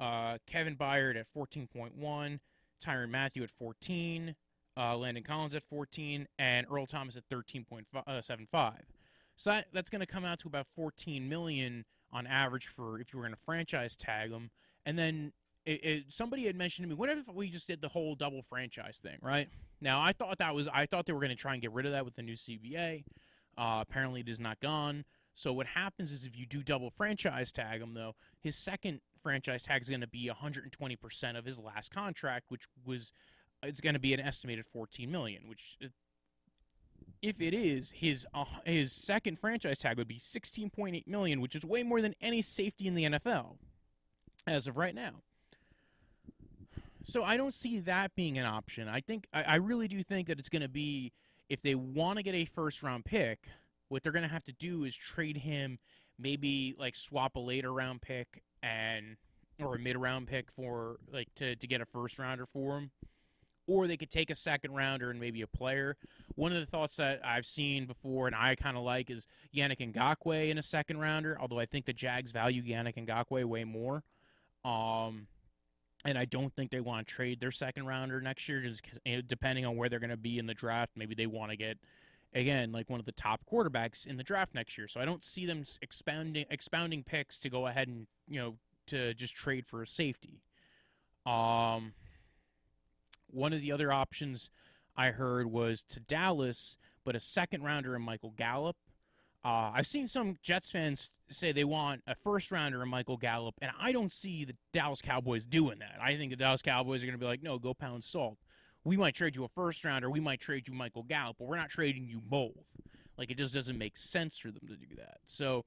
uh, 0.01 0.39
Kevin 0.47 0.75
Byard 0.75 1.17
at 1.17 1.27
14.1, 1.37 2.41
Tyrann 2.85 3.11
Mathieu 3.11 3.43
at 3.43 3.51
14, 3.51 4.35
uh, 4.77 4.97
Landon 4.97 5.23
Collins 5.23 5.55
at 5.55 5.63
14, 5.65 6.27
and 6.39 6.67
Earl 6.71 6.87
Thomas 6.87 7.17
at 7.17 7.29
13.75. 7.29 7.85
Uh, 8.07 8.73
so 9.37 9.51
that, 9.51 9.67
that's 9.73 9.91
going 9.91 10.01
to 10.01 10.07
come 10.07 10.25
out 10.25 10.39
to 10.41 10.49
about 10.49 10.67
14 10.77 11.29
million 11.29 11.85
on 12.13 12.27
average 12.27 12.69
for 12.69 13.01
if 13.01 13.13
you 13.13 13.19
were 13.19 13.25
going 13.25 13.35
to 13.35 13.41
franchise 13.45 13.97
tag 13.97 14.31
them. 14.31 14.51
And 14.85 14.99
then 14.99 15.33
it, 15.65 15.85
it, 15.85 16.05
somebody 16.09 16.45
had 16.45 16.57
mentioned 16.57 16.85
to 16.85 16.89
me, 16.89 16.95
what 16.95 17.09
if 17.09 17.27
we 17.33 17.49
just 17.49 17.67
did 17.67 17.81
the 17.81 17.89
whole 17.89 18.15
double 18.15 18.43
franchise 18.43 18.99
thing, 19.03 19.19
right? 19.23 19.49
Now 19.81 20.01
I 20.01 20.13
thought 20.13 20.39
that 20.39 20.55
was 20.55 20.69
I 20.73 20.87
thought 20.87 21.07
they 21.07 21.13
were 21.13 21.21
going 21.21 21.31
to 21.31 21.37
try 21.37 21.53
and 21.53 21.63
get 21.63 21.73
rid 21.73 21.87
of 21.87 21.93
that 21.93 22.05
with 22.05 22.15
the 22.15 22.23
new 22.23 22.35
CBA. 22.35 23.05
Uh, 23.57 23.79
apparently, 23.81 24.21
it 24.21 24.29
is 24.29 24.41
not 24.41 24.61
gone. 24.61 25.05
So 25.35 25.53
what 25.53 25.67
happens 25.67 26.13
is 26.13 26.25
if 26.25 26.37
you 26.37 26.47
do 26.47 26.63
double 26.63 26.91
franchise 26.91 27.53
tag 27.53 27.81
him, 27.81 27.95
though, 27.95 28.15
his 28.41 28.57
second 28.57 29.01
franchise 29.23 29.65
tag 29.65 29.83
is 29.83 29.89
going 29.89 30.01
to 30.01 30.07
be 30.07 30.31
120% 30.31 31.39
of 31.39 31.45
his 31.45 31.59
last 31.59 31.93
contract, 31.93 32.47
which 32.49 32.67
was 32.85 33.13
it's 33.63 33.81
going 33.81 33.95
to 33.95 34.01
be 34.01 34.13
an 34.15 34.21
estimated 34.21 34.67
14 34.67 35.11
million. 35.11 35.43
Which, 35.49 35.79
if 37.21 37.41
it 37.41 37.55
is, 37.55 37.91
his 37.93 38.27
uh, 38.35 38.45
his 38.65 38.93
second 38.93 39.39
franchise 39.39 39.79
tag 39.79 39.99
would 39.99 40.09
be 40.09 40.19
16.8 40.19 41.07
million, 41.07 41.41
which 41.41 41.55
is 41.55 41.65
way 41.65 41.83
more 41.83 42.01
than 42.01 42.15
any 42.21 42.43
safety 42.43 42.87
in 42.87 42.95
the 42.95 43.05
NFL 43.05 43.57
as 44.47 44.67
of 44.67 44.77
right 44.77 44.95
now. 44.95 45.23
So 47.05 47.25
I 47.25 47.37
don't 47.37 47.55
see 47.55 47.81
that 47.81 48.15
being 48.15 48.39
an 48.39 48.47
option. 48.47 48.89
I 48.89 49.01
think 49.01 49.27
I, 49.33 49.43
I 49.43 49.55
really 49.57 49.89
do 49.89 50.03
think 50.03 50.29
that 50.29 50.39
it's 50.39 50.49
going 50.49 50.63
to 50.63 50.69
be 50.69 51.13
if 51.49 51.63
they 51.63 51.75
want 51.75 52.17
to 52.17 52.23
get 52.23 52.35
a 52.35 52.45
first 52.45 52.83
round 52.83 53.05
pick, 53.05 53.41
what 53.89 54.03
they're 54.03 54.13
going 54.13 54.27
to 54.27 54.33
have 54.33 54.45
to 54.45 54.53
do 54.53 54.85
is 54.85 54.97
trade 54.97 55.37
him, 55.37 55.79
maybe 56.19 56.75
like 56.79 56.97
swap 56.97 57.37
a 57.37 57.41
later 57.41 57.73
round 57.73 58.01
pick 58.01 58.43
and 58.63 59.17
or 59.61 59.77
a 59.77 59.79
mid 59.79 59.97
round 59.97 60.27
pick 60.27 60.51
for 60.53 60.97
like 61.13 61.29
to 61.37 61.57
to 61.57 61.67
get 61.67 61.81
a 61.81 61.87
first 61.87 62.19
rounder 62.19 62.47
for 62.47 62.79
him. 62.79 62.91
Or 63.69 63.87
they 63.87 63.97
could 63.97 64.11
take 64.11 64.29
a 64.31 64.35
second 64.35 64.75
rounder 64.75 65.11
and 65.11 65.21
maybe 65.21 65.41
a 65.43 65.47
player. 65.47 65.97
One 66.35 66.53
of 66.53 66.59
the 66.59 66.67
thoughts 66.67 66.97
that 66.97 67.21
I've 67.25 67.47
seen 67.47 67.87
before 67.87 68.27
and 68.27 68.35
I 68.35 68.57
kind 68.57 68.77
of 68.77 68.83
like 68.83 69.09
is 69.09 69.29
Yannick 69.57 69.79
Ngakoue 69.95 70.51
in 70.51 70.59
a 70.59 70.63
second 70.63 70.99
rounder, 70.99 71.39
although 71.41 71.61
I 71.61 71.67
think 71.67 71.87
the 71.87 71.93
Jags 71.93 72.33
value 72.33 72.63
Yannick 72.63 72.97
Ngakoue 72.97 73.45
way 73.45 73.63
more. 73.63 74.03
Um, 74.65 75.29
and 76.05 76.19
I 76.19 76.25
don't 76.25 76.53
think 76.55 76.73
they 76.73 76.81
want 76.81 77.07
to 77.07 77.15
trade 77.15 77.39
their 77.39 77.53
second 77.53 77.87
rounder 77.87 78.21
next 78.21 78.49
year, 78.49 78.61
just 78.63 78.83
depending 79.29 79.65
on 79.65 79.77
where 79.77 79.89
they're 79.89 80.01
going 80.01 80.11
to 80.11 80.17
be 80.17 80.39
in 80.39 80.47
the 80.47 80.55
draft. 80.55 80.93
Maybe 80.97 81.15
they 81.15 81.27
want 81.27 81.53
to 81.53 81.57
get 81.57 81.79
again 82.35 82.73
like 82.73 82.89
one 82.89 83.01
of 83.01 83.07
the 83.07 83.13
top 83.13 83.41
quarterbacks 83.51 84.07
in 84.07 84.17
the 84.17 84.23
draft 84.23 84.55
next 84.55 84.77
year. 84.79 84.89
So 84.89 85.01
I 85.01 85.05
don't 85.05 85.25
see 85.25 85.47
them 85.47 85.65
expounding 85.81 86.47
expounding 86.51 87.03
picks 87.03 87.39
to 87.41 87.51
go 87.51 87.67
ahead 87.67 87.89
and 87.89 88.07
you 88.29 88.41
know 88.41 88.55
to 88.87 89.15
just 89.15 89.35
trade 89.35 89.67
for 89.67 89.83
a 89.83 89.87
safety. 89.87 90.43
Um, 91.25 91.93
one 93.29 93.53
of 93.53 93.61
the 93.61 93.73
other 93.73 93.93
options 93.93 94.51
I 94.97 95.09
heard 95.09 95.47
was 95.47 95.85
to 95.85 96.01
Dallas, 96.01 96.77
but 97.05 97.17
a 97.17 97.21
second 97.21 97.63
rounder 97.63 97.95
in 97.97 98.03
Michael 98.03 98.35
Gallup. 98.37 98.77
Uh, 99.45 99.73
I've 99.75 99.87
seen 99.87 100.07
some 100.07 100.37
Jets 100.43 100.71
fans 100.71 101.11
say 101.29 101.51
they 101.51 101.65
want 101.65 102.03
a 102.07 102.15
first 102.15 102.53
rounder 102.53 102.83
in 102.83 102.89
Michael 102.89 103.17
Gallup, 103.17 103.55
and 103.61 103.73
I 103.81 103.91
don't 103.91 104.13
see 104.13 104.45
the 104.45 104.55
Dallas 104.73 105.01
Cowboys 105.03 105.47
doing 105.47 105.81
that. 105.81 105.99
I 106.01 106.17
think 106.17 106.31
the 106.31 106.37
Dallas 106.37 106.63
Cowboys 106.63 107.03
are 107.03 107.07
going 107.07 107.19
to 107.19 107.19
be 107.19 107.27
like, 107.27 107.43
no, 107.43 107.59
go 107.59 107.75
pound 107.75 108.05
salt. 108.05 108.39
We 108.85 108.97
might 108.97 109.15
trade 109.15 109.37
you 109.37 109.45
a 109.45 109.49
first 109.49 109.85
rounder, 109.85 110.11
we 110.11 110.21
might 110.21 110.41
trade 110.41 110.69
you 110.69 110.75
Michael 110.75 111.05
Gallup, 111.05 111.37
but 111.39 111.47
we're 111.47 111.57
not 111.57 111.71
trading 111.71 112.09
you 112.09 112.21
both. 112.21 112.53
Like, 113.17 113.31
it 113.31 113.37
just 113.37 113.55
doesn't 113.55 113.79
make 113.79 113.97
sense 113.97 114.39
for 114.39 114.49
them 114.51 114.67
to 114.67 114.77
do 114.77 114.97
that. 114.97 115.19
So 115.25 115.65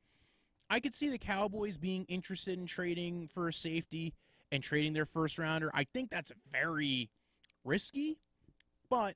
I 0.69 0.79
could 0.79 0.93
see 0.93 1.09
the 1.09 1.17
Cowboys 1.17 1.77
being 1.77 2.05
interested 2.05 2.59
in 2.59 2.65
trading 2.65 3.29
for 3.33 3.47
a 3.47 3.53
safety 3.53 4.13
and 4.51 4.61
trading 4.61 4.93
their 4.93 5.05
first 5.05 5.37
rounder. 5.37 5.71
I 5.73 5.85
think 5.85 6.09
that's 6.09 6.31
very 6.51 7.09
risky, 7.63 8.17
but 8.89 9.15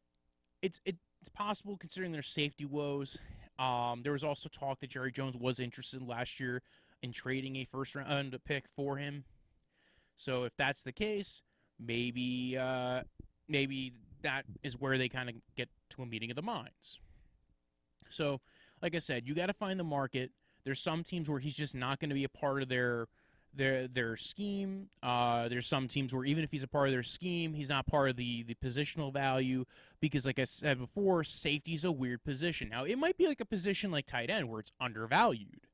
it's 0.61 0.79
it's 0.85 0.99
possible 1.33 1.77
considering 1.77 2.11
their 2.11 2.21
safety 2.21 2.65
woes 2.65 3.17
um, 3.59 4.01
there 4.03 4.13
was 4.13 4.23
also 4.23 4.47
talk 4.49 4.79
that 4.79 4.89
Jerry 4.89 5.11
Jones 5.11 5.37
was 5.37 5.59
interested 5.59 6.01
last 6.01 6.39
year 6.39 6.63
in 7.03 7.11
trading 7.11 7.57
a 7.57 7.65
first 7.65 7.93
round 7.93 8.35
pick 8.45 8.63
for 8.75 8.95
him. 8.95 9.25
So 10.15 10.45
if 10.45 10.53
that's 10.57 10.81
the 10.81 10.93
case, 10.93 11.41
maybe 11.77 12.57
uh, 12.57 13.01
maybe 13.49 13.93
that 14.21 14.45
is 14.63 14.79
where 14.79 14.97
they 14.97 15.09
kind 15.09 15.29
of 15.29 15.35
get 15.55 15.69
to 15.91 16.01
a 16.01 16.05
meeting 16.05 16.29
of 16.29 16.35
the 16.35 16.41
minds. 16.41 16.99
So, 18.09 18.41
like 18.81 18.95
I 18.95 18.99
said, 18.99 19.27
you 19.27 19.35
got 19.35 19.47
to 19.47 19.53
find 19.53 19.79
the 19.79 19.83
market. 19.83 20.31
There's 20.63 20.81
some 20.81 21.03
teams 21.03 21.29
where 21.29 21.39
he's 21.39 21.55
just 21.55 21.75
not 21.75 21.99
going 21.99 22.09
to 22.09 22.15
be 22.15 22.23
a 22.23 22.29
part 22.29 22.61
of 22.61 22.69
their 22.69 23.07
their 23.53 23.87
their 23.87 24.17
scheme. 24.17 24.89
Uh, 25.01 25.47
there's 25.47 25.67
some 25.67 25.87
teams 25.87 26.13
where 26.13 26.25
even 26.25 26.43
if 26.43 26.51
he's 26.51 26.63
a 26.63 26.67
part 26.67 26.87
of 26.87 26.93
their 26.93 27.03
scheme, 27.03 27.53
he's 27.53 27.69
not 27.69 27.87
part 27.87 28.09
of 28.09 28.15
the 28.15 28.43
the 28.43 28.55
positional 28.55 29.11
value 29.11 29.65
because, 29.99 30.25
like 30.25 30.39
I 30.39 30.43
said 30.43 30.79
before, 30.79 31.23
safety 31.23 31.73
is 31.73 31.83
a 31.83 31.91
weird 31.91 32.23
position. 32.23 32.69
Now, 32.69 32.83
it 32.83 32.97
might 32.97 33.17
be 33.17 33.27
like 33.27 33.41
a 33.41 33.45
position 33.45 33.91
like 33.91 34.05
tight 34.05 34.29
end 34.29 34.49
where 34.49 34.59
it's 34.59 34.71
undervalued, 34.79 35.67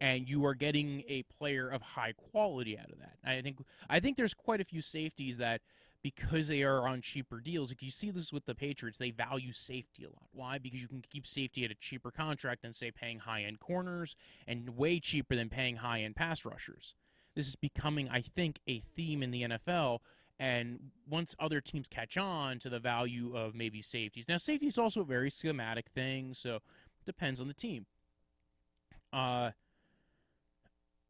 and 0.00 0.28
you 0.28 0.44
are 0.46 0.54
getting 0.54 1.02
a 1.08 1.22
player 1.38 1.68
of 1.68 1.82
high 1.82 2.12
quality 2.12 2.78
out 2.78 2.90
of 2.90 2.98
that. 2.98 3.16
I 3.24 3.42
think 3.42 3.58
I 3.88 4.00
think 4.00 4.16
there's 4.16 4.34
quite 4.34 4.60
a 4.60 4.64
few 4.64 4.82
safeties 4.82 5.38
that 5.38 5.60
because 6.02 6.48
they 6.48 6.62
are 6.62 6.88
on 6.88 7.02
cheaper 7.02 7.40
deals. 7.40 7.70
Like 7.70 7.82
you 7.82 7.90
see 7.90 8.10
this 8.10 8.32
with 8.32 8.46
the 8.46 8.54
Patriots, 8.54 8.98
they 8.98 9.10
value 9.10 9.52
safety 9.52 10.04
a 10.04 10.08
lot. 10.08 10.28
Why? 10.32 10.58
Because 10.58 10.80
you 10.80 10.88
can 10.88 11.02
keep 11.10 11.26
safety 11.26 11.64
at 11.64 11.70
a 11.70 11.74
cheaper 11.74 12.10
contract 12.10 12.62
than 12.62 12.72
say 12.72 12.90
paying 12.90 13.18
high 13.18 13.42
end 13.42 13.60
corners 13.60 14.16
and 14.46 14.76
way 14.76 15.00
cheaper 15.00 15.36
than 15.36 15.48
paying 15.48 15.76
high 15.76 16.00
end 16.00 16.16
pass 16.16 16.44
rushers. 16.44 16.94
This 17.34 17.46
is 17.46 17.56
becoming, 17.56 18.08
I 18.08 18.22
think, 18.22 18.60
a 18.68 18.80
theme 18.96 19.22
in 19.22 19.30
the 19.30 19.42
NFL. 19.42 20.00
And 20.38 20.90
once 21.08 21.36
other 21.38 21.60
teams 21.60 21.86
catch 21.86 22.16
on 22.16 22.58
to 22.60 22.70
the 22.70 22.78
value 22.78 23.36
of 23.36 23.54
maybe 23.54 23.82
safeties, 23.82 24.26
now 24.26 24.38
safety 24.38 24.66
is 24.66 24.78
also 24.78 25.02
a 25.02 25.04
very 25.04 25.30
schematic 25.30 25.90
thing, 25.94 26.32
so 26.32 26.60
depends 27.04 27.42
on 27.42 27.48
the 27.48 27.54
team. 27.54 27.84
Uh, 29.12 29.50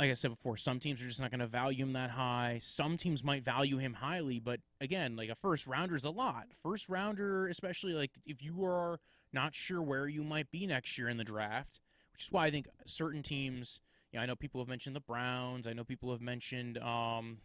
like 0.00 0.10
I 0.10 0.14
said 0.14 0.30
before, 0.30 0.56
some 0.56 0.80
teams 0.80 1.02
are 1.02 1.06
just 1.06 1.20
not 1.20 1.30
going 1.30 1.40
to 1.40 1.46
value 1.46 1.84
him 1.84 1.92
that 1.92 2.08
high. 2.10 2.58
Some 2.62 2.96
teams 2.96 3.22
might 3.22 3.44
value 3.44 3.76
him 3.76 3.92
highly, 3.92 4.40
but 4.40 4.58
again, 4.80 5.14
like 5.14 5.28
a 5.28 5.34
first 5.34 5.66
rounder 5.66 5.94
is 5.94 6.06
a 6.06 6.10
lot. 6.10 6.46
First 6.62 6.88
rounder, 6.88 7.48
especially 7.48 7.92
like 7.92 8.10
if 8.24 8.42
you 8.42 8.64
are 8.64 8.98
not 9.34 9.54
sure 9.54 9.82
where 9.82 10.08
you 10.08 10.24
might 10.24 10.50
be 10.50 10.66
next 10.66 10.96
year 10.96 11.10
in 11.10 11.18
the 11.18 11.24
draft, 11.24 11.80
which 12.14 12.24
is 12.24 12.32
why 12.32 12.46
I 12.46 12.50
think 12.50 12.66
certain 12.86 13.22
teams. 13.22 13.78
Yeah, 14.10 14.22
I 14.22 14.26
know 14.26 14.34
people 14.34 14.58
have 14.62 14.68
mentioned 14.68 14.96
the 14.96 15.00
Browns. 15.00 15.66
I 15.66 15.74
know 15.74 15.84
people 15.84 16.10
have 16.12 16.22
mentioned. 16.22 16.78
Um, 16.78 17.36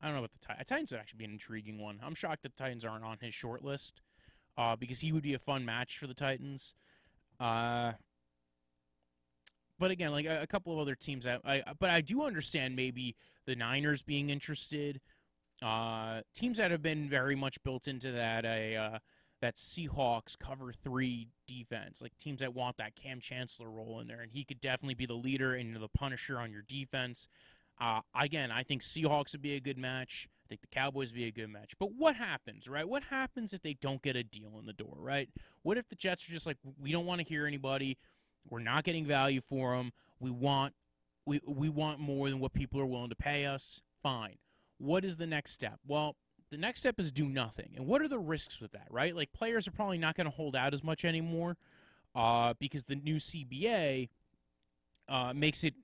I 0.00 0.06
don't 0.06 0.12
know 0.12 0.20
about 0.20 0.32
the 0.32 0.46
Titans. 0.46 0.68
Titans 0.68 0.92
would 0.92 1.00
actually 1.00 1.18
be 1.18 1.24
an 1.24 1.32
intriguing 1.32 1.80
one. 1.80 1.98
I'm 2.04 2.14
shocked 2.14 2.44
that 2.44 2.56
the 2.56 2.62
Titans 2.62 2.84
aren't 2.84 3.04
on 3.04 3.18
his 3.20 3.34
short 3.34 3.64
list, 3.64 4.00
uh, 4.56 4.76
because 4.76 5.00
he 5.00 5.10
would 5.10 5.24
be 5.24 5.34
a 5.34 5.40
fun 5.40 5.64
match 5.64 5.98
for 5.98 6.06
the 6.06 6.14
Titans. 6.14 6.74
Uh, 7.40 7.92
but 9.78 9.90
again, 9.90 10.12
like 10.12 10.26
a, 10.26 10.42
a 10.42 10.46
couple 10.46 10.72
of 10.72 10.78
other 10.78 10.94
teams 10.94 11.24
that 11.24 11.40
I, 11.44 11.62
but 11.78 11.90
I 11.90 12.00
do 12.00 12.22
understand 12.22 12.76
maybe 12.76 13.16
the 13.46 13.56
Niners 13.56 14.02
being 14.02 14.30
interested. 14.30 15.00
Uh, 15.62 16.20
teams 16.34 16.58
that 16.58 16.70
have 16.70 16.82
been 16.82 17.08
very 17.08 17.34
much 17.34 17.62
built 17.62 17.88
into 17.88 18.12
that 18.12 18.44
a 18.44 18.76
uh, 18.76 18.98
that 19.40 19.56
Seahawks 19.56 20.38
cover 20.38 20.72
three 20.72 21.28
defense, 21.46 22.00
like 22.02 22.16
teams 22.18 22.40
that 22.40 22.54
want 22.54 22.76
that 22.78 22.94
Kam 22.94 23.20
Chancellor 23.20 23.70
role 23.70 24.00
in 24.00 24.08
there, 24.08 24.20
and 24.20 24.32
he 24.32 24.44
could 24.44 24.60
definitely 24.60 24.94
be 24.94 25.06
the 25.06 25.14
leader 25.14 25.54
and 25.54 25.76
the 25.76 25.88
punisher 25.88 26.38
on 26.38 26.50
your 26.50 26.62
defense. 26.62 27.28
Uh, 27.80 28.00
again, 28.18 28.50
I 28.50 28.62
think 28.62 28.82
Seahawks 28.82 29.32
would 29.32 29.42
be 29.42 29.54
a 29.54 29.60
good 29.60 29.76
match. 29.76 30.28
I 30.46 30.48
think 30.48 30.62
the 30.62 30.68
Cowboys 30.68 31.10
would 31.10 31.18
be 31.18 31.26
a 31.26 31.32
good 31.32 31.50
match. 31.50 31.74
But 31.78 31.92
what 31.92 32.16
happens, 32.16 32.68
right? 32.68 32.88
What 32.88 33.02
happens 33.02 33.52
if 33.52 33.62
they 33.62 33.74
don't 33.74 34.00
get 34.00 34.16
a 34.16 34.22
deal 34.22 34.58
in 34.58 34.66
the 34.66 34.72
door, 34.72 34.94
right? 34.96 35.28
What 35.62 35.76
if 35.76 35.88
the 35.88 35.96
Jets 35.96 36.26
are 36.28 36.32
just 36.32 36.46
like, 36.46 36.56
we 36.80 36.92
don't 36.92 37.04
want 37.04 37.20
to 37.20 37.26
hear 37.26 37.46
anybody. 37.46 37.98
We're 38.48 38.60
not 38.60 38.84
getting 38.84 39.06
value 39.06 39.40
for 39.40 39.76
them. 39.76 39.92
We 40.20 40.30
want 40.30 40.74
we 41.24 41.40
we 41.46 41.68
want 41.68 42.00
more 42.00 42.30
than 42.30 42.40
what 42.40 42.52
people 42.52 42.80
are 42.80 42.86
willing 42.86 43.10
to 43.10 43.16
pay 43.16 43.46
us. 43.46 43.80
Fine. 44.02 44.36
What 44.78 45.04
is 45.04 45.16
the 45.16 45.26
next 45.26 45.52
step? 45.52 45.78
Well, 45.86 46.16
the 46.50 46.56
next 46.56 46.80
step 46.80 47.00
is 47.00 47.10
do 47.10 47.28
nothing. 47.28 47.70
And 47.76 47.86
what 47.86 48.02
are 48.02 48.08
the 48.08 48.18
risks 48.18 48.60
with 48.60 48.72
that, 48.72 48.86
right? 48.90 49.14
Like 49.14 49.32
players 49.32 49.66
are 49.66 49.72
probably 49.72 49.98
not 49.98 50.16
going 50.16 50.26
to 50.26 50.36
hold 50.36 50.54
out 50.54 50.74
as 50.74 50.84
much 50.84 51.04
anymore 51.04 51.56
uh, 52.14 52.54
because 52.58 52.84
the 52.84 52.94
new 52.94 53.16
CBA 53.16 54.08
uh, 55.08 55.32
makes 55.34 55.64
it 55.64 55.74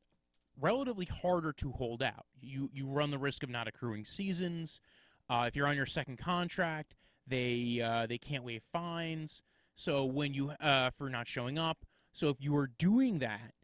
relatively 0.61 1.07
harder 1.07 1.53
to 1.53 1.73
hold 1.73 2.03
out. 2.03 2.27
You 2.41 2.71
you 2.73 2.87
run 2.87 3.11
the 3.11 3.19
risk 3.19 3.43
of 3.43 3.51
not 3.51 3.67
accruing 3.67 4.05
seasons. 4.05 4.81
Uh, 5.29 5.45
if 5.49 5.57
you're 5.57 5.67
on 5.67 5.77
your 5.77 5.87
second 5.87 6.19
contract, 6.19 6.95
they 7.27 7.81
uh, 7.85 8.07
they 8.07 8.19
can't 8.19 8.45
waive 8.45 8.63
fines. 8.73 9.43
So 9.75 10.05
when 10.05 10.35
you 10.35 10.51
uh, 10.51 10.91
for 10.91 11.09
not 11.09 11.27
showing 11.27 11.59
up, 11.59 11.79
so 12.13 12.29
if 12.29 12.37
you 12.41 12.57
are 12.57 12.67
doing 12.67 13.19
that, 13.21 13.55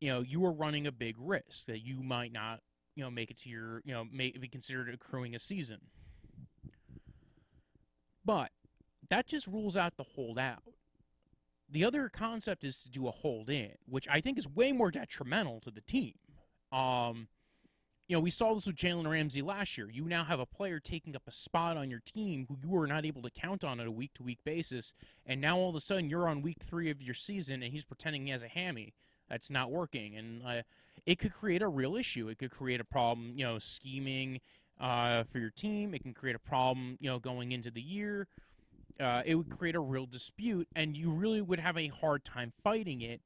you 0.00 0.08
know, 0.10 0.20
you 0.20 0.44
are 0.44 0.52
running 0.52 0.86
a 0.86 0.92
big 0.92 1.16
risk 1.18 1.66
that 1.66 1.80
you 1.80 2.02
might 2.02 2.32
not, 2.32 2.60
you 2.94 3.04
know, 3.04 3.10
make 3.10 3.30
it 3.30 3.38
to 3.38 3.48
your, 3.48 3.82
you 3.84 3.92
know, 3.92 4.04
may 4.10 4.30
be 4.30 4.48
considered 4.48 4.92
accruing 4.92 5.34
a 5.34 5.38
season. 5.38 5.78
But 8.24 8.50
that 9.08 9.26
just 9.26 9.46
rules 9.46 9.76
out 9.76 9.96
the 9.96 10.04
holdout. 10.04 10.62
The 11.68 11.84
other 11.84 12.08
concept 12.08 12.64
is 12.64 12.78
to 12.78 12.90
do 12.90 13.06
a 13.06 13.10
hold 13.10 13.50
in, 13.50 13.72
which 13.86 14.08
I 14.08 14.20
think 14.20 14.38
is 14.38 14.48
way 14.48 14.72
more 14.72 14.90
detrimental 14.90 15.60
to 15.60 15.70
the 15.70 15.80
team. 15.80 16.14
Um, 16.72 17.28
you 18.10 18.16
know, 18.16 18.20
we 18.20 18.30
saw 18.32 18.52
this 18.54 18.66
with 18.66 18.74
Jalen 18.74 19.08
Ramsey 19.08 19.40
last 19.40 19.78
year. 19.78 19.88
You 19.88 20.02
now 20.02 20.24
have 20.24 20.40
a 20.40 20.44
player 20.44 20.80
taking 20.80 21.14
up 21.14 21.22
a 21.28 21.30
spot 21.30 21.76
on 21.76 21.92
your 21.92 22.00
team 22.00 22.44
who 22.48 22.56
you 22.60 22.68
were 22.68 22.88
not 22.88 23.06
able 23.06 23.22
to 23.22 23.30
count 23.30 23.62
on 23.62 23.78
on 23.78 23.86
a 23.86 23.90
week 23.90 24.14
to 24.14 24.24
week 24.24 24.40
basis. 24.42 24.94
And 25.24 25.40
now 25.40 25.56
all 25.56 25.70
of 25.70 25.76
a 25.76 25.80
sudden 25.80 26.10
you're 26.10 26.28
on 26.28 26.42
week 26.42 26.56
three 26.68 26.90
of 26.90 27.00
your 27.00 27.14
season 27.14 27.62
and 27.62 27.72
he's 27.72 27.84
pretending 27.84 28.26
he 28.26 28.32
has 28.32 28.42
a 28.42 28.48
hammy. 28.48 28.94
That's 29.28 29.48
not 29.48 29.70
working. 29.70 30.16
And 30.16 30.42
uh, 30.44 30.62
it 31.06 31.20
could 31.20 31.32
create 31.32 31.62
a 31.62 31.68
real 31.68 31.94
issue. 31.94 32.26
It 32.26 32.38
could 32.38 32.50
create 32.50 32.80
a 32.80 32.84
problem, 32.84 33.34
you 33.36 33.44
know, 33.44 33.60
scheming 33.60 34.40
uh, 34.80 35.22
for 35.30 35.38
your 35.38 35.50
team. 35.50 35.94
It 35.94 36.02
can 36.02 36.12
create 36.12 36.34
a 36.34 36.40
problem, 36.40 36.98
you 37.00 37.08
know, 37.08 37.20
going 37.20 37.52
into 37.52 37.70
the 37.70 37.80
year. 37.80 38.26
Uh, 38.98 39.22
it 39.24 39.36
would 39.36 39.56
create 39.56 39.76
a 39.76 39.80
real 39.80 40.06
dispute, 40.06 40.66
and 40.74 40.96
you 40.96 41.10
really 41.12 41.40
would 41.40 41.60
have 41.60 41.78
a 41.78 41.86
hard 41.86 42.24
time 42.24 42.52
fighting 42.64 43.02
it 43.02 43.20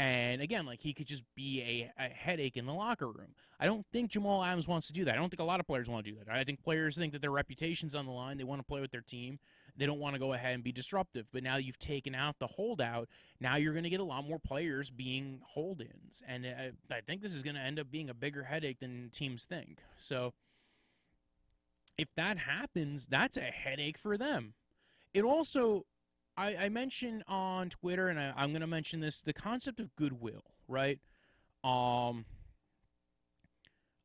and 0.00 0.40
again, 0.40 0.64
like 0.64 0.80
he 0.80 0.94
could 0.94 1.06
just 1.06 1.22
be 1.34 1.60
a, 1.60 2.02
a, 2.02 2.08
headache 2.08 2.56
in 2.56 2.64
the 2.64 2.72
locker 2.72 3.06
room. 3.06 3.34
I 3.60 3.66
don't 3.66 3.84
think 3.92 4.10
Jamal 4.10 4.42
Adams 4.42 4.66
wants 4.66 4.86
to 4.86 4.94
do 4.94 5.04
that. 5.04 5.12
I 5.12 5.18
don't 5.18 5.28
think 5.28 5.40
a 5.40 5.44
lot 5.44 5.60
of 5.60 5.66
players 5.66 5.90
want 5.90 6.06
to 6.06 6.10
do 6.10 6.16
that. 6.16 6.34
I 6.34 6.42
think 6.42 6.62
players 6.64 6.96
think 6.96 7.12
that 7.12 7.20
their 7.20 7.30
reputation's 7.30 7.94
on 7.94 8.06
the 8.06 8.10
line. 8.10 8.38
They 8.38 8.44
want 8.44 8.60
to 8.60 8.64
play 8.64 8.80
with 8.80 8.92
their 8.92 9.02
team. 9.02 9.38
They 9.76 9.84
don't 9.84 9.98
want 9.98 10.14
to 10.14 10.18
go 10.18 10.32
ahead 10.32 10.54
and 10.54 10.64
be 10.64 10.72
disruptive. 10.72 11.26
But 11.34 11.42
now 11.42 11.58
you've 11.58 11.78
taken 11.78 12.14
out 12.14 12.38
the 12.38 12.46
holdout. 12.46 13.10
Now 13.40 13.56
you're 13.56 13.74
going 13.74 13.84
to 13.84 13.90
get 13.90 14.00
a 14.00 14.04
lot 14.04 14.26
more 14.26 14.38
players 14.38 14.88
being 14.88 15.42
hold 15.46 15.82
ins. 15.82 16.22
And 16.26 16.46
I, 16.46 16.70
I 16.90 17.02
think 17.02 17.20
this 17.20 17.34
is 17.34 17.42
going 17.42 17.56
to 17.56 17.60
end 17.60 17.78
up 17.78 17.90
being 17.90 18.08
a 18.08 18.14
bigger 18.14 18.44
headache 18.44 18.80
than 18.80 19.10
teams 19.12 19.44
think. 19.44 19.80
So 19.98 20.32
if 21.98 22.08
that 22.16 22.38
happens, 22.38 23.06
that's 23.06 23.36
a 23.36 23.42
headache 23.42 23.98
for 23.98 24.16
them. 24.16 24.54
It 25.12 25.24
also 25.24 25.84
I, 26.40 26.56
I 26.56 26.68
mentioned 26.70 27.22
on 27.28 27.68
Twitter, 27.68 28.08
and 28.08 28.18
I, 28.18 28.32
I'm 28.34 28.50
going 28.50 28.62
to 28.62 28.66
mention 28.66 29.00
this: 29.00 29.20
the 29.20 29.34
concept 29.34 29.78
of 29.78 29.94
goodwill, 29.94 30.44
right? 30.66 30.98
Um, 31.62 32.24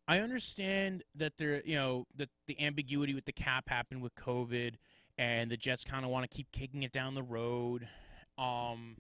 I 0.06 0.20
understand 0.20 1.04
that 1.16 1.38
there, 1.38 1.62
you 1.66 1.76
know, 1.76 2.06
that 2.18 2.30
the 2.48 2.60
ambiguity 2.62 3.14
with 3.14 3.24
the 3.24 3.32
cap 3.32 3.70
happened 3.70 4.02
with 4.02 4.14
COVID, 4.16 4.74
and 5.18 5.50
the 5.50 5.56
Jets 5.56 5.86
kind 5.86 6.04
of 6.04 6.12
want 6.12 6.30
to 6.30 6.36
keep 6.36 6.52
kicking 6.52 6.84
it 6.84 6.92
down 6.92 7.16
the 7.16 7.24
road. 7.24 7.88
Um, 8.38 8.98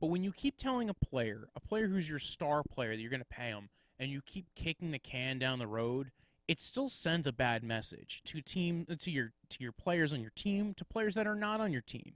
but 0.00 0.08
when 0.08 0.24
you 0.24 0.32
keep 0.32 0.56
telling 0.56 0.90
a 0.90 0.94
player, 0.94 1.48
a 1.54 1.60
player 1.60 1.86
who's 1.86 2.08
your 2.08 2.18
star 2.18 2.64
player, 2.64 2.96
that 2.96 3.00
you're 3.00 3.10
going 3.10 3.20
to 3.20 3.26
pay 3.26 3.50
him, 3.50 3.68
and 4.00 4.10
you 4.10 4.20
keep 4.20 4.46
kicking 4.56 4.90
the 4.90 4.98
can 4.98 5.38
down 5.38 5.60
the 5.60 5.66
road, 5.68 6.10
it 6.50 6.58
still 6.58 6.88
sends 6.88 7.28
a 7.28 7.32
bad 7.32 7.62
message 7.62 8.22
to 8.24 8.40
team 8.40 8.84
to 8.98 9.08
your 9.08 9.30
to 9.50 9.62
your 9.62 9.70
players 9.70 10.12
on 10.12 10.20
your 10.20 10.32
team, 10.34 10.74
to 10.74 10.84
players 10.84 11.14
that 11.14 11.24
are 11.24 11.36
not 11.36 11.60
on 11.60 11.70
your 11.70 11.80
team. 11.80 12.14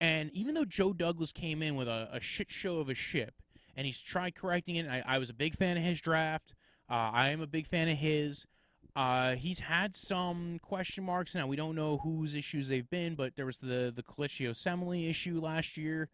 And 0.00 0.30
even 0.32 0.54
though 0.54 0.64
Joe 0.64 0.94
Douglas 0.94 1.32
came 1.32 1.62
in 1.62 1.74
with 1.74 1.86
a, 1.86 2.08
a 2.10 2.18
shit 2.18 2.50
show 2.50 2.78
of 2.78 2.88
a 2.88 2.94
ship, 2.94 3.34
and 3.76 3.84
he's 3.84 4.00
tried 4.00 4.36
correcting 4.36 4.76
it, 4.76 4.88
I, 4.88 5.02
I, 5.06 5.18
was 5.18 5.28
a 5.28 5.34
big 5.34 5.54
fan 5.54 5.76
of 5.76 5.82
his 5.82 6.00
draft. 6.00 6.54
Uh, 6.90 6.94
I 6.94 7.28
am 7.28 7.42
a 7.42 7.46
big 7.46 7.66
fan 7.66 7.90
of 7.90 7.98
his. 7.98 8.46
Uh, 8.96 9.34
he's 9.34 9.60
had 9.60 9.94
some 9.94 10.60
question 10.62 11.04
marks. 11.04 11.34
Now 11.34 11.46
we 11.46 11.56
don't 11.56 11.76
know 11.76 11.98
whose 11.98 12.34
issues 12.34 12.68
they've 12.68 12.88
been, 12.88 13.14
but 13.14 13.36
there 13.36 13.44
was 13.44 13.58
the 13.58 13.92
the 13.94 14.02
Kelechi 14.02 14.48
Osemele 14.48 15.10
issue 15.10 15.42
last 15.42 15.76
year 15.76 16.08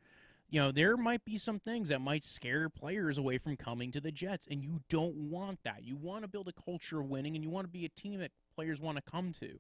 you 0.51 0.61
know, 0.61 0.73
there 0.73 0.97
might 0.97 1.25
be 1.25 1.39
some 1.39 1.61
things 1.61 1.89
that 1.89 2.01
might 2.01 2.25
scare 2.25 2.69
players 2.69 3.19
away 3.19 3.39
from 3.39 3.57
coming 3.57 3.93
to 3.93 4.01
the 4.01 4.11
Jets, 4.11 4.49
and 4.51 4.63
you 4.63 4.81
don't 4.89 5.15
want 5.15 5.61
that. 5.65 5.85
You 5.85 5.97
want 5.97 6.23
to 6.23 6.29
build 6.29 6.49
a 6.49 6.53
culture 6.53 7.01
of 7.01 7.09
winning, 7.09 7.37
and 7.37 7.45
you 7.45 7.51
want 7.51 7.67
to 7.67 7.73
be 7.73 7.85
a 7.85 7.89
team 7.89 8.19
that 8.21 8.33
players 8.55 8.81
want 8.81 8.97
to 8.97 9.11
come 9.11 9.33
to. 9.41 9.59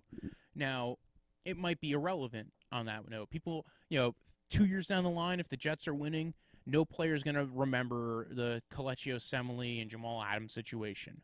Now, 0.54 0.96
it 1.44 1.56
might 1.56 1.80
be 1.80 1.92
irrelevant 1.92 2.52
on 2.72 2.86
that 2.86 3.08
note. 3.08 3.30
People, 3.30 3.66
you 3.88 3.98
know, 3.98 4.14
two 4.50 4.64
years 4.64 4.88
down 4.88 5.04
the 5.04 5.10
line, 5.10 5.38
if 5.38 5.48
the 5.48 5.56
Jets 5.56 5.86
are 5.86 5.94
winning, 5.94 6.34
no 6.66 6.84
player 6.84 7.14
is 7.14 7.22
going 7.22 7.36
to 7.36 7.48
remember 7.52 8.26
the 8.30 8.60
Kelechi 8.74 9.14
Osemele 9.14 9.80
and 9.80 9.90
Jamal 9.90 10.22
Adams 10.22 10.52
situation. 10.52 11.20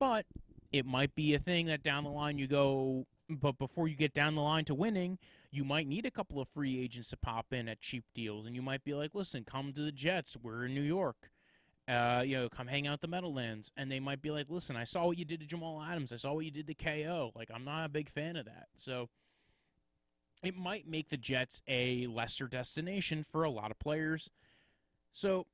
But 0.00 0.26
it 0.72 0.84
might 0.84 1.14
be 1.14 1.34
a 1.34 1.38
thing 1.38 1.66
that 1.66 1.84
down 1.84 2.02
the 2.02 2.10
line 2.10 2.36
you 2.36 2.48
go, 2.48 3.06
but 3.30 3.58
before 3.58 3.86
you 3.86 3.94
get 3.94 4.12
down 4.12 4.34
the 4.34 4.42
line 4.42 4.64
to 4.66 4.74
winning, 4.74 5.18
you 5.54 5.64
might 5.64 5.86
need 5.86 6.04
a 6.04 6.10
couple 6.10 6.40
of 6.40 6.48
free 6.48 6.80
agents 6.80 7.10
to 7.10 7.16
pop 7.16 7.52
in 7.52 7.68
at 7.68 7.80
cheap 7.80 8.04
deals, 8.12 8.44
and 8.44 8.56
you 8.56 8.62
might 8.62 8.82
be 8.82 8.92
like, 8.92 9.14
"Listen, 9.14 9.44
come 9.44 9.72
to 9.72 9.82
the 9.82 9.92
Jets. 9.92 10.36
We're 10.36 10.66
in 10.66 10.74
New 10.74 10.82
York. 10.82 11.30
Uh, 11.86 12.24
you 12.26 12.36
know, 12.36 12.48
come 12.48 12.66
hang 12.66 12.88
out 12.88 13.00
the 13.00 13.06
Meadowlands." 13.06 13.70
And 13.76 13.90
they 13.90 14.00
might 14.00 14.20
be 14.20 14.32
like, 14.32 14.50
"Listen, 14.50 14.76
I 14.76 14.82
saw 14.82 15.06
what 15.06 15.18
you 15.18 15.24
did 15.24 15.40
to 15.40 15.46
Jamal 15.46 15.80
Adams. 15.80 16.12
I 16.12 16.16
saw 16.16 16.32
what 16.32 16.44
you 16.44 16.50
did 16.50 16.66
to 16.66 16.74
KO. 16.74 17.30
Like, 17.36 17.50
I'm 17.54 17.64
not 17.64 17.84
a 17.84 17.88
big 17.88 18.08
fan 18.08 18.34
of 18.36 18.46
that." 18.46 18.66
So 18.76 19.10
it 20.42 20.56
might 20.56 20.88
make 20.88 21.08
the 21.08 21.16
Jets 21.16 21.62
a 21.68 22.08
lesser 22.08 22.48
destination 22.48 23.22
for 23.22 23.44
a 23.44 23.50
lot 23.50 23.70
of 23.70 23.78
players. 23.78 24.30
So 25.12 25.46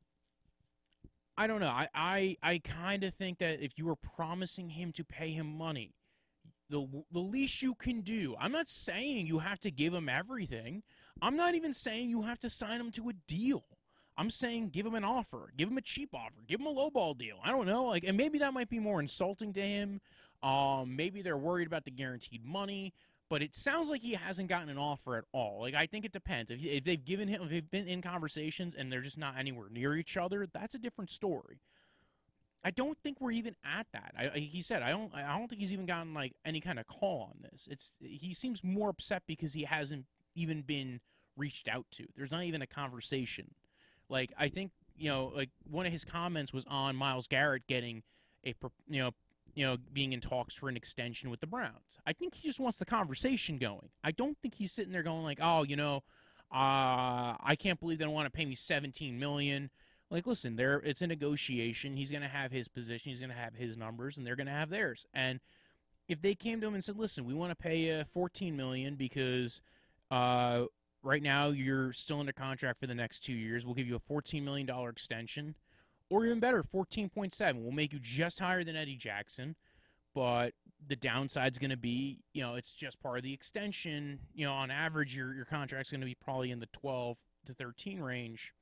I 1.37 1.47
don't 1.47 1.61
know. 1.61 1.69
I 1.69 1.89
I, 1.95 2.37
I 2.43 2.59
kind 2.59 3.05
of 3.05 3.15
think 3.15 3.39
that 3.39 3.61
if 3.61 3.77
you 3.77 3.85
were 3.85 3.97
promising 3.97 4.71
him 4.71 4.93
to 4.93 5.05
pay 5.05 5.33
him 5.33 5.47
money 5.47 5.93
the 6.71 6.87
the 7.13 7.21
least 7.21 7.63
you 7.63 7.75
can 7.75 8.01
do. 8.03 8.37
I'm 8.41 8.53
not 8.53 8.69
saying 8.69 9.27
you 9.27 9.41
have 9.41 9.61
to 9.61 9.71
give 9.71 9.93
him 9.93 10.09
everything. 10.09 10.83
I'm 11.21 11.37
not 11.37 11.55
even 11.55 11.75
saying 11.75 12.11
you 12.11 12.23
have 12.23 12.39
to 12.41 12.51
sign 12.51 12.81
him 12.81 12.91
to 12.93 13.09
a 13.11 13.13
deal. 13.27 13.65
I'm 14.17 14.31
saying 14.31 14.71
give 14.71 14.87
him 14.87 14.95
an 14.95 15.05
offer, 15.05 15.53
give 15.57 15.69
him 15.71 15.79
a 15.79 15.83
cheap 15.83 16.11
offer, 16.15 16.43
give 16.47 16.61
him 16.61 16.67
a 16.67 16.75
lowball 16.75 17.17
deal. 17.19 17.39
I 17.45 17.51
don't 17.51 17.67
know, 17.67 17.85
like, 17.87 18.05
and 18.05 18.17
maybe 18.17 18.39
that 18.39 18.53
might 18.55 18.69
be 18.69 18.79
more 18.79 19.01
insulting 19.01 19.53
to 19.55 19.63
him. 19.63 20.01
Um, 20.43 20.95
maybe 20.97 21.23
they're 21.23 21.37
worried 21.39 21.67
about 21.67 21.85
the 21.85 21.91
guaranteed 21.91 22.45
money. 22.45 22.93
but 23.31 23.43
it 23.43 23.55
sounds 23.55 23.89
like 23.89 24.03
he 24.03 24.13
hasn't 24.15 24.49
gotten 24.49 24.69
an 24.69 24.77
offer 24.77 25.17
at 25.17 25.25
all. 25.33 25.61
Like 25.63 25.75
I 25.75 25.87
think 25.87 26.05
it 26.05 26.13
depends. 26.13 26.51
If, 26.51 26.63
if 26.65 26.85
they've 26.85 27.03
given 27.03 27.29
him, 27.29 27.43
if 27.45 27.51
they've 27.51 27.71
been 27.71 27.89
in 27.89 28.03
conversations 28.03 28.75
and 28.75 28.93
they're 28.93 29.01
just 29.01 29.19
not 29.19 29.39
anywhere 29.39 29.69
near 29.71 29.97
each 29.97 30.17
other, 30.17 30.47
that's 30.53 30.75
a 30.75 30.79
different 30.79 31.11
story. 31.11 31.61
I 32.63 32.71
don't 32.71 32.99
think 33.03 33.21
we're 33.21 33.31
even 33.33 33.57
at 33.65 33.87
that. 33.93 34.15
I, 34.19 34.39
he 34.39 34.63
said 34.63 34.83
I 34.83 34.91
don't. 34.91 35.15
I 35.15 35.39
don't 35.39 35.49
think 35.49 35.61
he's 35.61 35.73
even 35.73 35.87
gotten 35.87 36.13
like 36.13 36.35
any 36.45 36.61
kind 36.61 36.79
of 36.79 36.87
call 36.87 37.23
on 37.23 37.43
this. 37.51 37.69
It's 37.71 37.93
he 38.01 38.35
seems 38.35 38.63
more 38.63 38.91
upset 38.91 39.23
because 39.27 39.55
he 39.55 39.65
hasn't 39.65 40.07
even 40.35 40.63
been 40.63 41.01
reached 41.37 41.69
out 41.69 41.87
to. 41.93 42.07
There's 42.17 42.31
not 42.31 42.45
even 42.45 42.63
a 42.63 42.67
conversation. 42.67 43.55
Like 44.09 44.33
I 44.39 44.49
think 44.49 44.73
you 44.97 45.09
know, 45.09 45.33
like 45.35 45.51
one 45.71 45.87
of 45.87 45.93
his 45.93 46.05
comments 46.05 46.53
was 46.53 46.65
on 46.69 46.97
Myles 46.97 47.27
Garrett 47.27 47.67
getting 47.67 48.03
a 48.45 48.55
you 48.89 49.01
know 49.01 49.13
you 49.55 49.67
know, 49.67 49.77
being 49.93 50.13
in 50.13 50.21
talks 50.21 50.55
for 50.55 50.69
an 50.69 50.77
extension 50.77 51.31
with 51.31 51.41
the 51.41 51.47
Browns. 51.47 51.99
I 52.07 52.13
think 52.13 52.35
he 52.35 52.49
just 52.49 52.61
wants 52.61 52.79
the 52.79 52.85
conversation 52.85 53.59
going. 53.59 53.89
I 54.05 54.13
don't 54.13 54.37
think 54.41 54.55
he's 54.55 54.73
sitting 54.73 54.93
there 54.93 55.03
going 55.03 55.25
like, 55.25 55.39
"Oh, 55.41 55.63
you 55.65 55.77
know, 55.77 55.97
uh, 56.53 57.37
I 57.41 57.57
can't 57.59 57.79
believe 57.81 57.99
they 57.99 58.05
don't 58.05 58.15
want 58.15 58.27
to 58.27 58.37
pay 58.37 58.45
me 58.45 58.55
17 58.55 59.19
million." 59.19 59.71
Like, 60.11 60.27
listen, 60.27 60.57
there 60.57 60.79
it's 60.79 61.03
a 61.03 61.07
negotiation. 61.07 61.97
He's 61.97 62.11
going 62.11 62.23
to 62.23 62.29
have 62.29 62.51
his 62.51 62.69
position, 62.69 63.11
he's 63.11 63.21
going 63.21 63.31
to 63.31 63.37
have 63.37 63.55
his 63.55 63.77
numbers, 63.77 64.17
and 64.17 64.27
they're 64.27 64.37
going 64.37 64.47
to 64.47 64.53
have 64.53 64.71
theirs. 64.71 65.07
And 65.15 65.41
if 66.09 66.21
they 66.21 66.35
came 66.35 66.61
to 66.61 66.67
him 66.67 66.75
and 66.75 66.85
said, 66.85 66.97
"Listen, 66.97 67.25
we 67.25 67.35
want 67.35 67.51
to 67.51 67.57
pay 67.57 67.79
you 67.79 68.05
14 68.13 68.57
million 68.57 68.97
because 68.97 69.63
uh, 70.11 70.65
right 71.03 71.23
now 71.23 71.49
you're 71.49 71.93
still 71.93 72.21
under 72.21 72.33
contract 72.33 72.81
for 72.81 72.87
the 72.87 72.95
next 72.95 73.21
2 73.21 73.33
years. 73.33 73.65
We'll 73.65 73.75
give 73.75 73.87
you 73.87 73.97
a 73.97 74.01
14 74.01 74.45
million 74.45 74.67
dollar 74.67 74.91
extension." 74.91 75.55
or 76.11 76.27
even 76.27 76.41
better, 76.41 76.63
14.7 76.63 77.63
we'll 77.63 77.71
make 77.71 77.93
you 77.93 78.01
just 78.01 78.41
higher 78.41 78.65
than 78.65 78.77
Eddie 78.77 78.97
Jackson. 78.97 79.55
But 80.13 80.55
the 80.89 80.97
downside's 80.97 81.59
going 81.59 81.71
to 81.71 81.77
be, 81.77 82.19
you 82.33 82.43
know, 82.43 82.57
it's 82.57 82.73
just 82.73 83.01
part 83.01 83.19
of 83.19 83.23
the 83.23 83.33
extension. 83.33 84.19
You 84.35 84.45
know, 84.45 84.53
on 84.53 84.71
average, 84.73 85.15
your 85.15 85.33
your 85.33 85.45
contract's 85.45 85.91
going 85.91 86.01
to 86.01 86.07
be 86.07 86.17
probably 86.17 86.51
in 86.51 86.59
the 86.59 86.69
12 86.73 87.17
to 87.47 87.55
13 87.55 88.01
range. 88.01 88.53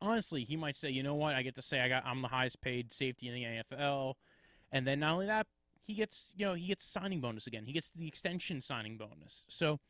Honestly, 0.00 0.44
he 0.44 0.56
might 0.56 0.76
say, 0.76 0.90
you 0.90 1.02
know 1.02 1.14
what, 1.14 1.34
I 1.34 1.42
get 1.42 1.54
to 1.56 1.62
say 1.62 1.80
I 1.80 1.88
got 1.88 2.04
I'm 2.04 2.22
the 2.22 2.28
highest 2.28 2.60
paid 2.60 2.92
safety 2.92 3.28
in 3.28 3.34
the 3.34 3.44
AFL, 3.76 4.14
and 4.72 4.86
then 4.86 5.00
not 5.00 5.14
only 5.14 5.26
that, 5.26 5.46
he 5.86 5.94
gets 5.94 6.34
you 6.36 6.44
know 6.44 6.54
he 6.54 6.66
gets 6.66 6.84
signing 6.84 7.20
bonus 7.20 7.46
again. 7.46 7.64
He 7.64 7.72
gets 7.72 7.90
the 7.90 8.06
extension 8.06 8.60
signing 8.60 8.98
bonus. 8.98 9.44
So 9.48 9.80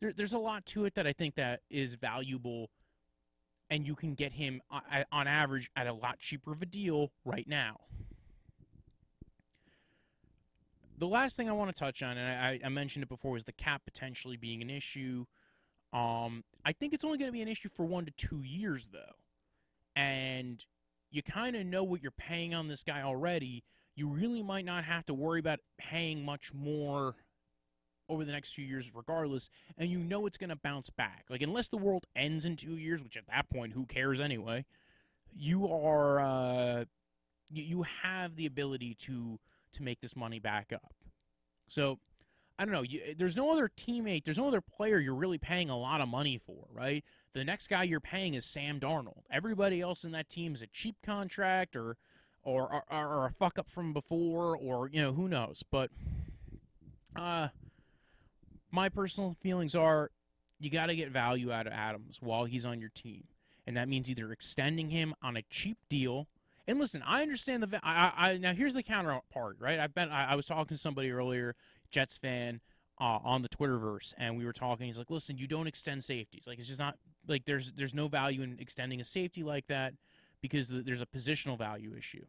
there, 0.00 0.12
there's 0.12 0.32
a 0.32 0.38
lot 0.38 0.66
to 0.66 0.84
it 0.84 0.94
that 0.94 1.06
I 1.06 1.12
think 1.12 1.34
that 1.36 1.60
is 1.70 1.94
valuable 1.94 2.70
and 3.70 3.86
you 3.86 3.94
can 3.94 4.14
get 4.14 4.32
him 4.32 4.60
uh, 4.70 5.02
on 5.12 5.26
average 5.26 5.70
at 5.76 5.86
a 5.86 5.92
lot 5.92 6.18
cheaper 6.18 6.52
of 6.52 6.62
a 6.62 6.66
deal 6.66 7.10
right 7.24 7.46
now. 7.48 7.80
The 10.98 11.06
last 11.06 11.36
thing 11.36 11.48
I 11.50 11.52
want 11.52 11.74
to 11.74 11.78
touch 11.78 12.02
on, 12.02 12.16
and 12.16 12.42
I, 12.42 12.60
I 12.64 12.68
mentioned 12.68 13.02
it 13.02 13.08
before, 13.08 13.36
is 13.36 13.44
the 13.44 13.52
cap 13.52 13.82
potentially 13.84 14.36
being 14.36 14.62
an 14.62 14.70
issue. 14.70 15.26
Um, 15.92 16.42
I 16.64 16.72
think 16.72 16.94
it's 16.94 17.04
only 17.04 17.18
going 17.18 17.28
to 17.28 17.32
be 17.32 17.42
an 17.42 17.48
issue 17.48 17.68
for 17.68 17.84
one 17.84 18.06
to 18.06 18.12
two 18.12 18.42
years, 18.42 18.88
though. 18.92 19.25
And 19.96 20.64
you 21.10 21.22
kind 21.22 21.56
of 21.56 21.66
know 21.66 21.82
what 21.82 22.02
you're 22.02 22.12
paying 22.12 22.54
on 22.54 22.68
this 22.68 22.84
guy 22.84 23.02
already. 23.02 23.64
You 23.94 24.08
really 24.08 24.42
might 24.42 24.66
not 24.66 24.84
have 24.84 25.06
to 25.06 25.14
worry 25.14 25.40
about 25.40 25.60
paying 25.78 26.24
much 26.24 26.52
more 26.52 27.16
over 28.08 28.24
the 28.24 28.32
next 28.32 28.54
few 28.54 28.64
years 28.64 28.90
regardless 28.94 29.50
and 29.76 29.90
you 29.90 29.98
know 29.98 30.26
it's 30.26 30.36
going 30.36 30.50
to 30.50 30.56
bounce 30.56 30.90
back 30.90 31.24
like 31.28 31.42
unless 31.42 31.68
the 31.68 31.76
world 31.76 32.06
ends 32.14 32.44
in 32.44 32.56
two 32.56 32.76
years 32.76 33.02
which 33.02 33.16
at 33.16 33.26
that 33.26 33.48
point 33.50 33.72
who 33.72 33.84
cares 33.86 34.20
anyway 34.20 34.64
you 35.34 35.66
are 35.66 36.20
uh, 36.20 36.84
you, 37.50 37.62
you 37.62 37.84
have 38.02 38.36
the 38.36 38.46
ability 38.46 38.94
to 38.94 39.38
to 39.72 39.82
make 39.82 40.00
this 40.00 40.14
money 40.14 40.38
back 40.38 40.72
up 40.72 40.94
so 41.68 41.98
i 42.58 42.64
don't 42.64 42.72
know 42.72 42.82
you, 42.82 43.00
there's 43.16 43.36
no 43.36 43.52
other 43.52 43.70
teammate 43.76 44.24
there's 44.24 44.38
no 44.38 44.48
other 44.48 44.60
player 44.60 44.98
you're 44.98 45.14
really 45.14 45.38
paying 45.38 45.70
a 45.70 45.78
lot 45.78 46.00
of 46.00 46.08
money 46.08 46.38
for 46.44 46.66
right 46.72 47.04
the 47.32 47.44
next 47.44 47.68
guy 47.68 47.82
you're 47.82 48.00
paying 48.00 48.34
is 48.34 48.44
sam 48.44 48.80
darnold 48.80 49.22
everybody 49.30 49.80
else 49.80 50.04
in 50.04 50.12
that 50.12 50.28
team 50.28 50.54
is 50.54 50.62
a 50.62 50.66
cheap 50.68 50.96
contract 51.04 51.76
or 51.76 51.96
or, 52.42 52.84
or, 52.90 53.06
or 53.06 53.26
a 53.26 53.32
fuck 53.32 53.58
up 53.58 53.68
from 53.68 53.92
before 53.92 54.56
or 54.56 54.88
you 54.88 55.00
know 55.00 55.12
who 55.12 55.28
knows 55.28 55.64
but 55.70 55.90
uh 57.16 57.48
my 58.70 58.88
personal 58.88 59.36
feelings 59.42 59.74
are 59.74 60.10
you 60.58 60.70
got 60.70 60.86
to 60.86 60.96
get 60.96 61.10
value 61.10 61.52
out 61.52 61.66
of 61.66 61.72
Adams 61.72 62.18
while 62.20 62.44
he's 62.44 62.64
on 62.64 62.80
your 62.80 62.90
team. 62.90 63.24
And 63.66 63.76
that 63.76 63.88
means 63.88 64.08
either 64.08 64.32
extending 64.32 64.90
him 64.90 65.14
on 65.22 65.36
a 65.36 65.42
cheap 65.50 65.78
deal. 65.88 66.28
And 66.68 66.78
listen, 66.78 67.02
I 67.04 67.22
understand 67.22 67.62
the. 67.62 67.80
I, 67.84 68.12
I 68.16 68.38
now 68.38 68.52
here's 68.52 68.74
the 68.74 68.82
counterpart, 68.82 69.56
right? 69.60 69.78
I've 69.78 69.94
been. 69.94 70.08
I, 70.10 70.32
I 70.32 70.34
was 70.34 70.46
talking 70.46 70.76
to 70.76 70.78
somebody 70.80 71.10
earlier, 71.10 71.54
Jets 71.90 72.16
fan, 72.16 72.60
uh, 73.00 73.18
on 73.22 73.42
the 73.42 73.48
Twitterverse, 73.48 74.14
and 74.18 74.36
we 74.36 74.44
were 74.44 74.52
talking. 74.52 74.86
He's 74.86 74.98
like, 74.98 75.10
"Listen, 75.10 75.36
you 75.36 75.46
don't 75.46 75.66
extend 75.66 76.02
safeties. 76.04 76.46
Like 76.46 76.58
it's 76.58 76.68
just 76.68 76.80
not 76.80 76.96
like 77.28 77.44
there's 77.44 77.72
there's 77.72 77.94
no 77.94 78.08
value 78.08 78.42
in 78.42 78.56
extending 78.58 79.00
a 79.00 79.04
safety 79.04 79.42
like 79.42 79.66
that 79.66 79.94
because 80.40 80.68
there's 80.68 81.02
a 81.02 81.06
positional 81.06 81.58
value 81.58 81.94
issue." 81.96 82.24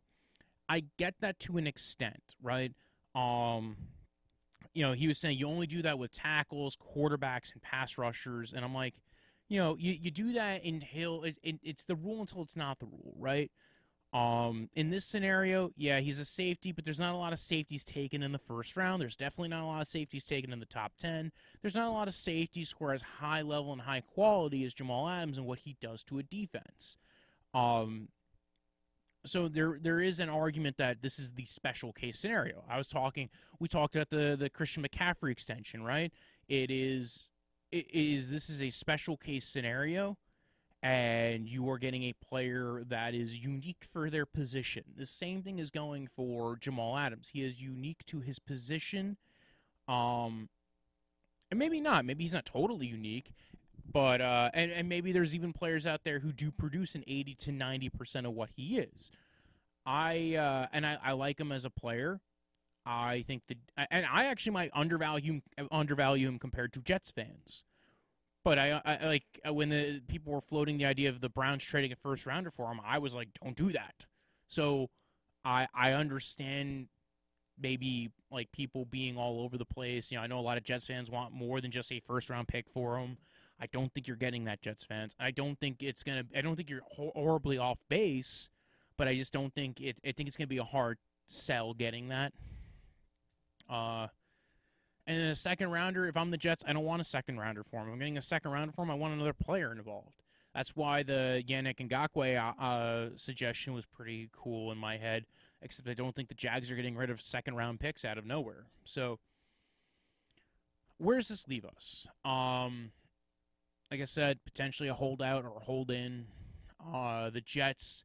I 0.70 0.84
get 0.98 1.16
that 1.22 1.40
to 1.42 1.58
an 1.58 1.66
extent, 1.66 2.36
right? 2.42 2.74
Um, 3.16 3.78
you 4.74 4.84
know, 4.84 4.92
he 4.92 5.08
was 5.08 5.18
saying 5.18 5.38
you 5.38 5.48
only 5.48 5.68
do 5.68 5.82
that 5.84 5.98
with 5.98 6.12
tackles, 6.12 6.76
quarterbacks, 6.76 7.54
and 7.54 7.62
pass 7.62 7.98
rushers. 7.98 8.54
And 8.54 8.66
I'm 8.66 8.74
like, 8.74 8.96
you 9.48 9.60
know, 9.60 9.78
you, 9.80 9.94
you 9.94 10.12
do 10.12 10.34
that 10.34 10.64
until 10.66 11.24
it's, 11.24 11.40
it's 11.42 11.86
the 11.86 11.96
rule 11.96 12.20
until 12.20 12.42
it's 12.42 12.56
not 12.56 12.80
the 12.80 12.86
rule, 12.86 13.16
right? 13.18 13.50
Um, 14.18 14.68
in 14.74 14.90
this 14.90 15.06
scenario, 15.06 15.70
yeah, 15.78 16.00
he's 16.00 16.18
a 16.18 16.26
safety, 16.26 16.72
but 16.72 16.84
there's 16.84 17.00
not 17.00 17.14
a 17.14 17.18
lot 17.18 17.34
of 17.34 17.40
safeties 17.40 17.84
taken 17.84 18.24
in 18.24 18.32
the 18.32 18.40
first 18.40 18.76
round. 18.76 19.00
There's 19.00 19.16
definitely 19.16 19.50
not 19.50 19.62
a 19.62 19.68
lot 19.68 19.82
of 19.82 19.88
safeties 19.88 20.26
taken 20.26 20.52
in 20.52 20.60
the 20.60 20.66
top 20.66 20.94
10. 20.98 21.32
There's 21.62 21.76
not 21.76 21.88
a 21.88 21.92
lot 21.92 22.08
of 22.08 22.16
safeties 22.16 22.70
score 22.70 22.94
as 22.94 23.04
high 23.04 23.44
level 23.44 23.74
and 23.74 23.82
high 23.82 24.02
quality 24.02 24.66
as 24.66 24.74
Jamal 24.74 25.08
Adams 25.08 25.38
and 25.38 25.46
what 25.46 25.60
he 25.60 25.78
does 25.80 26.04
to 26.06 26.18
a 26.18 26.24
defense. 26.24 26.98
Um, 27.54 28.08
so 29.24 29.48
there 29.48 29.78
there 29.80 30.00
is 30.00 30.20
an 30.20 30.30
argument 30.30 30.78
that 30.78 31.02
this 31.02 31.20
is 31.20 31.32
the 31.32 31.46
special 31.46 31.94
case 31.94 32.18
scenario. 32.18 32.64
I 32.68 32.78
was 32.78 32.88
talking 32.88 33.30
we 33.60 33.68
talked 33.68 33.96
about 33.96 34.10
the 34.10 34.36
the 34.40 34.50
Christian 34.50 34.84
McCaffrey 34.84 35.32
extension, 35.32 35.84
right? 35.84 36.12
It 36.48 36.72
is 36.72 37.30
it 37.72 37.88
is 37.94 38.32
this 38.32 38.50
is 38.50 38.62
a 38.62 38.70
special 38.70 39.18
case 39.18 39.46
scenario 39.46 40.18
and 40.84 41.48
you 41.48 41.70
are 41.70 41.78
getting 41.78 42.04
a 42.04 42.14
player 42.14 42.84
that 42.88 43.14
is 43.14 43.38
unique 43.38 43.86
for 43.92 44.10
their 44.10 44.26
position. 44.26 44.84
The 44.96 45.06
same 45.06 45.42
thing 45.42 45.60
is 45.60 45.72
going 45.72 46.08
for 46.16 46.56
Jamal 46.56 46.98
Adams. 46.98 47.30
He 47.34 47.44
is 47.44 47.62
unique 47.62 48.06
to 48.08 48.20
his 48.20 48.40
position. 48.40 49.18
Um 49.88 50.50
and 51.50 51.58
maybe 51.58 51.80
not. 51.80 52.06
Maybe 52.06 52.24
he's 52.24 52.34
not 52.34 52.46
totally 52.46 52.88
unique. 52.88 53.32
But 53.92 54.22
uh, 54.22 54.50
and 54.54 54.72
and 54.72 54.90
maybe 54.90 55.12
there's 55.12 55.34
even 55.34 55.54
players 55.54 55.88
out 55.88 56.04
there 56.04 56.20
who 56.20 56.34
do 56.34 56.52
produce 56.52 56.94
an 56.96 57.04
80 57.08 57.36
to 57.36 57.52
90 57.52 57.90
percent 57.90 58.28
of 58.28 58.34
what 58.34 58.50
he 58.56 58.80
is. 58.80 59.12
I 59.86 60.36
uh, 60.36 60.68
and 60.74 60.86
I, 60.86 60.98
I 61.04 61.12
like 61.14 61.40
him 61.40 61.52
as 61.52 61.64
a 61.64 61.70
player. 61.70 62.20
I 62.86 63.24
think 63.28 63.44
that, 63.48 63.58
and 63.92 64.06
I 64.06 64.26
actually 64.26 64.54
might 64.54 64.72
undervalue 64.74 65.42
undervalue 65.72 66.28
him 66.28 66.40
compared 66.40 66.74
to 66.74 66.82
Jets 66.82 67.12
fans. 67.12 67.64
But 68.48 68.60
I, 68.60 68.82
I 68.86 69.06
like 69.06 69.26
uh, 69.46 69.54
when 69.54 69.68
the 69.68 70.00
people 70.08 70.32
were 70.32 70.40
floating 70.40 70.78
the 70.78 70.86
idea 70.86 71.10
of 71.10 71.20
the 71.20 71.28
Browns 71.28 71.66
trading 71.66 71.92
a 71.92 71.98
first 71.98 72.26
rounder 72.26 72.50
for 72.50 72.72
him. 72.72 72.80
I 72.82 72.98
was 72.98 73.14
like, 73.14 73.28
don't 73.44 73.58
do 73.58 73.74
that. 73.74 74.06
So 74.48 74.90
I 75.44 75.68
I 75.76 75.92
understand 75.92 76.88
maybe 77.62 78.10
like 78.32 78.50
people 78.54 78.86
being 78.86 79.18
all 79.18 79.42
over 79.42 79.58
the 79.58 79.66
place. 79.66 80.10
You 80.10 80.18
know, 80.18 80.24
I 80.24 80.28
know 80.28 80.40
a 80.40 80.48
lot 80.48 80.56
of 80.56 80.64
Jets 80.64 80.88
fans 80.88 81.12
want 81.12 81.34
more 81.34 81.60
than 81.60 81.72
just 81.72 81.92
a 81.92 82.00
first 82.00 82.30
round 82.30 82.48
pick 82.48 82.70
for 82.70 82.98
him. 82.98 83.18
I 83.60 83.66
don't 83.66 83.94
think 83.94 84.08
you're 84.08 84.16
getting 84.16 84.46
that, 84.46 84.62
Jets 84.62 84.86
fans. 84.86 85.14
I 85.20 85.32
don't 85.32 85.60
think 85.60 85.84
it's 85.84 86.02
gonna. 86.02 86.24
I 86.34 86.40
don't 86.40 86.56
think 86.56 86.70
you're 86.70 86.84
horribly 86.90 87.58
off 87.58 87.80
base, 87.90 88.48
but 88.96 89.10
I 89.10 89.16
just 89.16 89.34
don't 89.34 89.54
think 89.54 89.82
it. 89.82 89.98
I 90.06 90.14
think 90.14 90.28
it's 90.28 90.38
gonna 90.38 90.48
be 90.48 90.60
a 90.60 90.64
hard 90.64 91.00
sell 91.28 91.74
getting 91.74 92.08
that. 92.08 92.32
Uh, 93.70 94.08
and 95.08 95.18
then 95.18 95.30
a 95.30 95.36
second 95.36 95.72
rounder. 95.72 96.06
If 96.06 96.18
I'm 96.18 96.30
the 96.30 96.38
Jets, 96.38 96.64
I 96.68 96.74
don't 96.74 96.84
want 96.84 97.02
a 97.02 97.06
second 97.06 97.40
rounder 97.40 97.64
for 97.64 97.78
him. 97.78 97.92
I'm 97.92 97.98
getting 97.98 98.18
a 98.18 98.22
second 98.22 98.52
rounder 98.52 98.74
for 98.74 98.84
him. 98.84 98.92
I 98.92 98.96
want 98.96 99.14
another 99.14 99.34
player 99.34 99.72
involved. 99.72 100.22
That's 100.54 100.76
why 100.76 101.04
the 101.04 101.44
Yannick 101.48 101.78
Ngakoue 101.78 102.38
uh, 102.38 102.62
uh, 102.62 103.10
suggestion 103.16 103.74
was 103.74 103.86
pretty 103.86 104.30
cool 104.34 104.72
in 104.72 104.78
my 104.78 104.98
head. 104.98 105.26
Except 105.62 105.88
I 105.88 105.94
don't 105.94 106.16
think 106.16 106.28
the 106.28 106.36
Jags 106.36 106.70
are 106.70 106.76
getting 106.76 106.96
rid 106.96 107.10
of 107.10 107.22
second 107.22 107.56
round 107.56 107.80
picks 107.80 108.06
out 108.06 108.18
of 108.18 108.26
nowhere. 108.26 108.66
So 108.84 109.18
where 110.98 111.18
does 111.18 111.30
this 111.30 111.48
leave 111.48 111.66
us? 111.66 112.06
Um, 112.26 112.92
like 113.90 114.02
I 114.02 114.06
said, 114.06 114.40
potentially 114.46 114.90
a 114.90 114.94
holdout 114.94 115.46
or 115.46 115.58
a 115.58 115.64
hold 115.64 115.90
in. 115.90 116.26
Uh, 116.94 117.30
the 117.30 117.42
Jets 117.42 118.04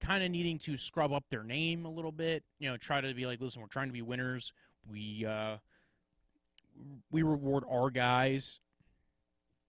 kind 0.00 0.22
of 0.22 0.30
needing 0.30 0.58
to 0.60 0.76
scrub 0.76 1.12
up 1.12 1.24
their 1.30 1.44
name 1.44 1.86
a 1.86 1.90
little 1.90 2.12
bit. 2.12 2.44
You 2.58 2.70
know, 2.70 2.76
try 2.76 3.00
to 3.00 3.14
be 3.14 3.26
like, 3.26 3.40
listen, 3.40 3.62
we're 3.62 3.68
trying 3.68 3.88
to 3.88 3.92
be 3.92 4.02
winners. 4.02 4.52
We 4.90 5.24
uh, 5.26 5.56
we 7.10 7.22
reward 7.22 7.64
our 7.70 7.90
guys, 7.90 8.60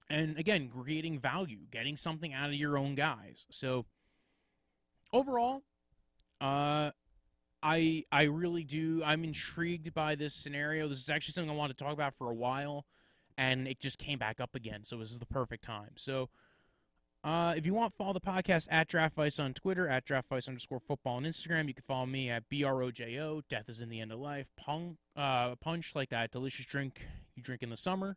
and 0.10 0.38
again, 0.38 0.70
creating 0.70 1.20
value, 1.20 1.60
getting 1.72 1.98
something 1.98 2.34
out 2.34 2.50
of 2.50 2.56
your 2.56 2.78
own 2.78 2.96
guys. 2.96 3.46
So 3.50 3.86
overall, 5.14 5.64
uh, 6.40 6.92
I 7.64 8.06
I 8.12 8.24
really 8.24 8.64
do. 8.64 9.02
I'm 9.06 9.24
intrigued 9.24 9.94
by 9.94 10.16
this 10.16 10.34
scenario. 10.34 10.88
This 10.88 11.02
is 11.02 11.10
actually 11.10 11.34
something 11.34 11.52
I 11.52 11.56
wanted 11.56 11.78
to 11.78 11.84
talk 11.84 11.94
about 11.94 12.16
for 12.16 12.30
a 12.30 12.36
while, 12.36 12.86
and 13.38 13.68
it 13.68 13.80
just 13.80 13.98
came 13.98 14.20
back 14.20 14.40
up 14.40 14.56
again. 14.56 14.84
So 14.84 14.98
this 14.98 15.12
is 15.12 15.20
the 15.20 15.26
perfect 15.26 15.64
time. 15.64 15.92
So. 15.96 16.30
Uh, 17.24 17.54
if 17.56 17.68
you 17.68 17.74
want, 17.74 17.94
to 17.94 17.98
follow 17.98 18.14
the 18.14 18.20
podcast 18.20 18.68
at 18.72 18.90
DraftVice 18.90 19.44
on 19.44 19.54
Twitter, 19.54 19.88
at 19.88 20.08
DraftVice 20.08 20.48
underscore 20.48 20.80
football 20.80 21.18
on 21.18 21.24
Instagram. 21.24 21.68
You 21.68 21.76
can 21.76 21.84
follow 21.88 22.08
me 22.08 22.32
at 22.32 22.50
BROJO, 22.50 23.44
Death 23.48 23.70
is 23.70 23.80
in 23.80 23.90
the 23.90 24.02
End 24.02 24.12
of 24.12 24.20
Life, 24.20 24.48
Punk, 24.58 24.98
uh, 25.16 25.56
Punch, 25.56 25.94
like 25.94 26.10
that 26.10 26.32
delicious 26.32 26.66
drink 26.66 27.02
you 27.36 27.44
drink 27.44 27.62
in 27.62 27.70
the 27.70 27.78
summer. 27.78 28.16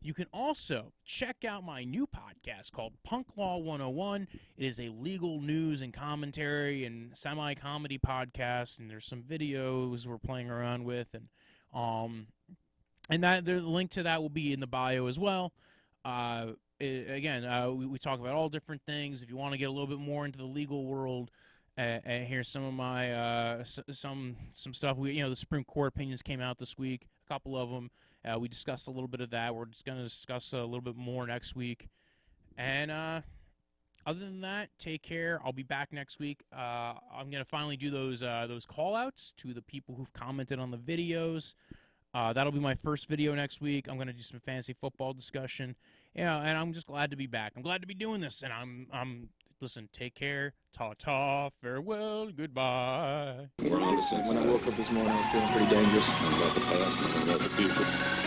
You 0.00 0.14
can 0.14 0.26
also 0.32 0.92
check 1.04 1.44
out 1.44 1.64
my 1.64 1.82
new 1.82 2.06
podcast 2.06 2.70
called 2.72 2.92
Punk 3.02 3.26
Law 3.36 3.56
101. 3.56 4.28
It 4.56 4.64
is 4.64 4.78
a 4.78 4.88
legal 4.88 5.40
news 5.40 5.80
and 5.80 5.92
commentary 5.92 6.84
and 6.84 7.16
semi 7.16 7.54
comedy 7.54 7.98
podcast, 7.98 8.78
and 8.78 8.88
there's 8.88 9.06
some 9.06 9.22
videos 9.22 10.06
we're 10.06 10.18
playing 10.18 10.50
around 10.50 10.84
with, 10.84 11.08
and 11.14 11.28
um, 11.72 12.28
and 13.10 13.24
that 13.24 13.44
the 13.44 13.60
link 13.60 13.90
to 13.92 14.04
that 14.04 14.22
will 14.22 14.28
be 14.28 14.52
in 14.52 14.60
the 14.60 14.66
bio 14.66 15.06
as 15.06 15.18
well. 15.18 15.52
Uh, 16.04 16.52
again, 16.84 17.44
uh, 17.44 17.70
we, 17.70 17.86
we 17.86 17.98
talk 17.98 18.20
about 18.20 18.34
all 18.34 18.48
different 18.48 18.82
things. 18.86 19.22
If 19.22 19.30
you 19.30 19.36
want 19.36 19.52
to 19.52 19.58
get 19.58 19.66
a 19.66 19.70
little 19.70 19.86
bit 19.86 19.98
more 19.98 20.24
into 20.24 20.38
the 20.38 20.44
legal 20.44 20.84
world, 20.84 21.30
uh, 21.76 21.98
and 22.04 22.26
here's 22.26 22.48
some 22.48 22.64
of 22.64 22.72
my 22.74 23.12
uh, 23.12 23.56
s- 23.60 23.80
some 23.90 24.36
some 24.52 24.72
stuff. 24.72 24.96
We 24.96 25.12
you 25.12 25.22
know 25.22 25.30
the 25.30 25.36
Supreme 25.36 25.64
Court 25.64 25.88
opinions 25.88 26.22
came 26.22 26.40
out 26.40 26.58
this 26.58 26.78
week, 26.78 27.06
a 27.26 27.32
couple 27.32 27.56
of 27.56 27.70
them. 27.70 27.90
Uh, 28.24 28.38
we 28.38 28.48
discussed 28.48 28.88
a 28.88 28.90
little 28.90 29.08
bit 29.08 29.20
of 29.20 29.30
that. 29.30 29.54
We're 29.54 29.66
just 29.66 29.84
going 29.84 29.98
to 29.98 30.04
discuss 30.04 30.52
a 30.52 30.62
little 30.62 30.80
bit 30.80 30.96
more 30.96 31.26
next 31.26 31.54
week. 31.54 31.88
And 32.56 32.90
uh, 32.90 33.20
other 34.06 34.20
than 34.20 34.40
that, 34.42 34.70
take 34.78 35.02
care. 35.02 35.40
I'll 35.44 35.52
be 35.52 35.62
back 35.62 35.92
next 35.92 36.18
week. 36.18 36.42
Uh, 36.52 36.94
I'm 37.14 37.30
going 37.30 37.42
to 37.42 37.48
finally 37.48 37.76
do 37.76 37.90
those 37.90 38.22
uh, 38.22 38.46
those 38.48 38.66
call 38.66 38.94
outs 38.94 39.32
to 39.38 39.52
the 39.52 39.62
people 39.62 39.94
who've 39.94 40.12
commented 40.12 40.58
on 40.58 40.70
the 40.70 40.78
videos. 40.78 41.54
Uh, 42.14 42.32
that'll 42.32 42.52
be 42.52 42.60
my 42.60 42.76
first 42.76 43.08
video 43.08 43.34
next 43.34 43.60
week. 43.60 43.88
I'm 43.88 43.96
going 43.96 44.06
to 44.06 44.12
do 44.12 44.22
some 44.22 44.38
fantasy 44.40 44.74
football 44.80 45.12
discussion. 45.12 45.74
Yeah, 46.14 46.38
and 46.38 46.56
I'm 46.56 46.72
just 46.72 46.86
glad 46.86 47.10
to 47.10 47.16
be 47.16 47.26
back. 47.26 47.52
I'm 47.56 47.62
glad 47.62 47.80
to 47.80 47.86
be 47.86 47.94
doing 47.94 48.20
this, 48.20 48.42
and 48.42 48.52
I'm 48.52 48.86
I'm 48.92 49.28
listen. 49.60 49.88
Take 49.92 50.14
care. 50.14 50.54
Ta 50.72 50.92
ta. 50.96 51.50
Farewell. 51.60 52.30
Goodbye. 52.30 53.48
When 53.58 53.82
I 53.82 54.46
woke 54.46 54.66
up 54.66 54.76
this 54.76 54.92
morning, 54.92 55.12
I 55.12 55.16
was 55.16 55.26
feeling 55.26 55.48
pretty 55.48 55.70
dangerous. 55.70 56.10
I'm 56.22 56.34
about 56.34 56.54
the 56.54 56.60
past 56.60 57.16
and 57.16 57.30
about 57.30 57.40
the 57.40 57.48
future. 57.50 58.23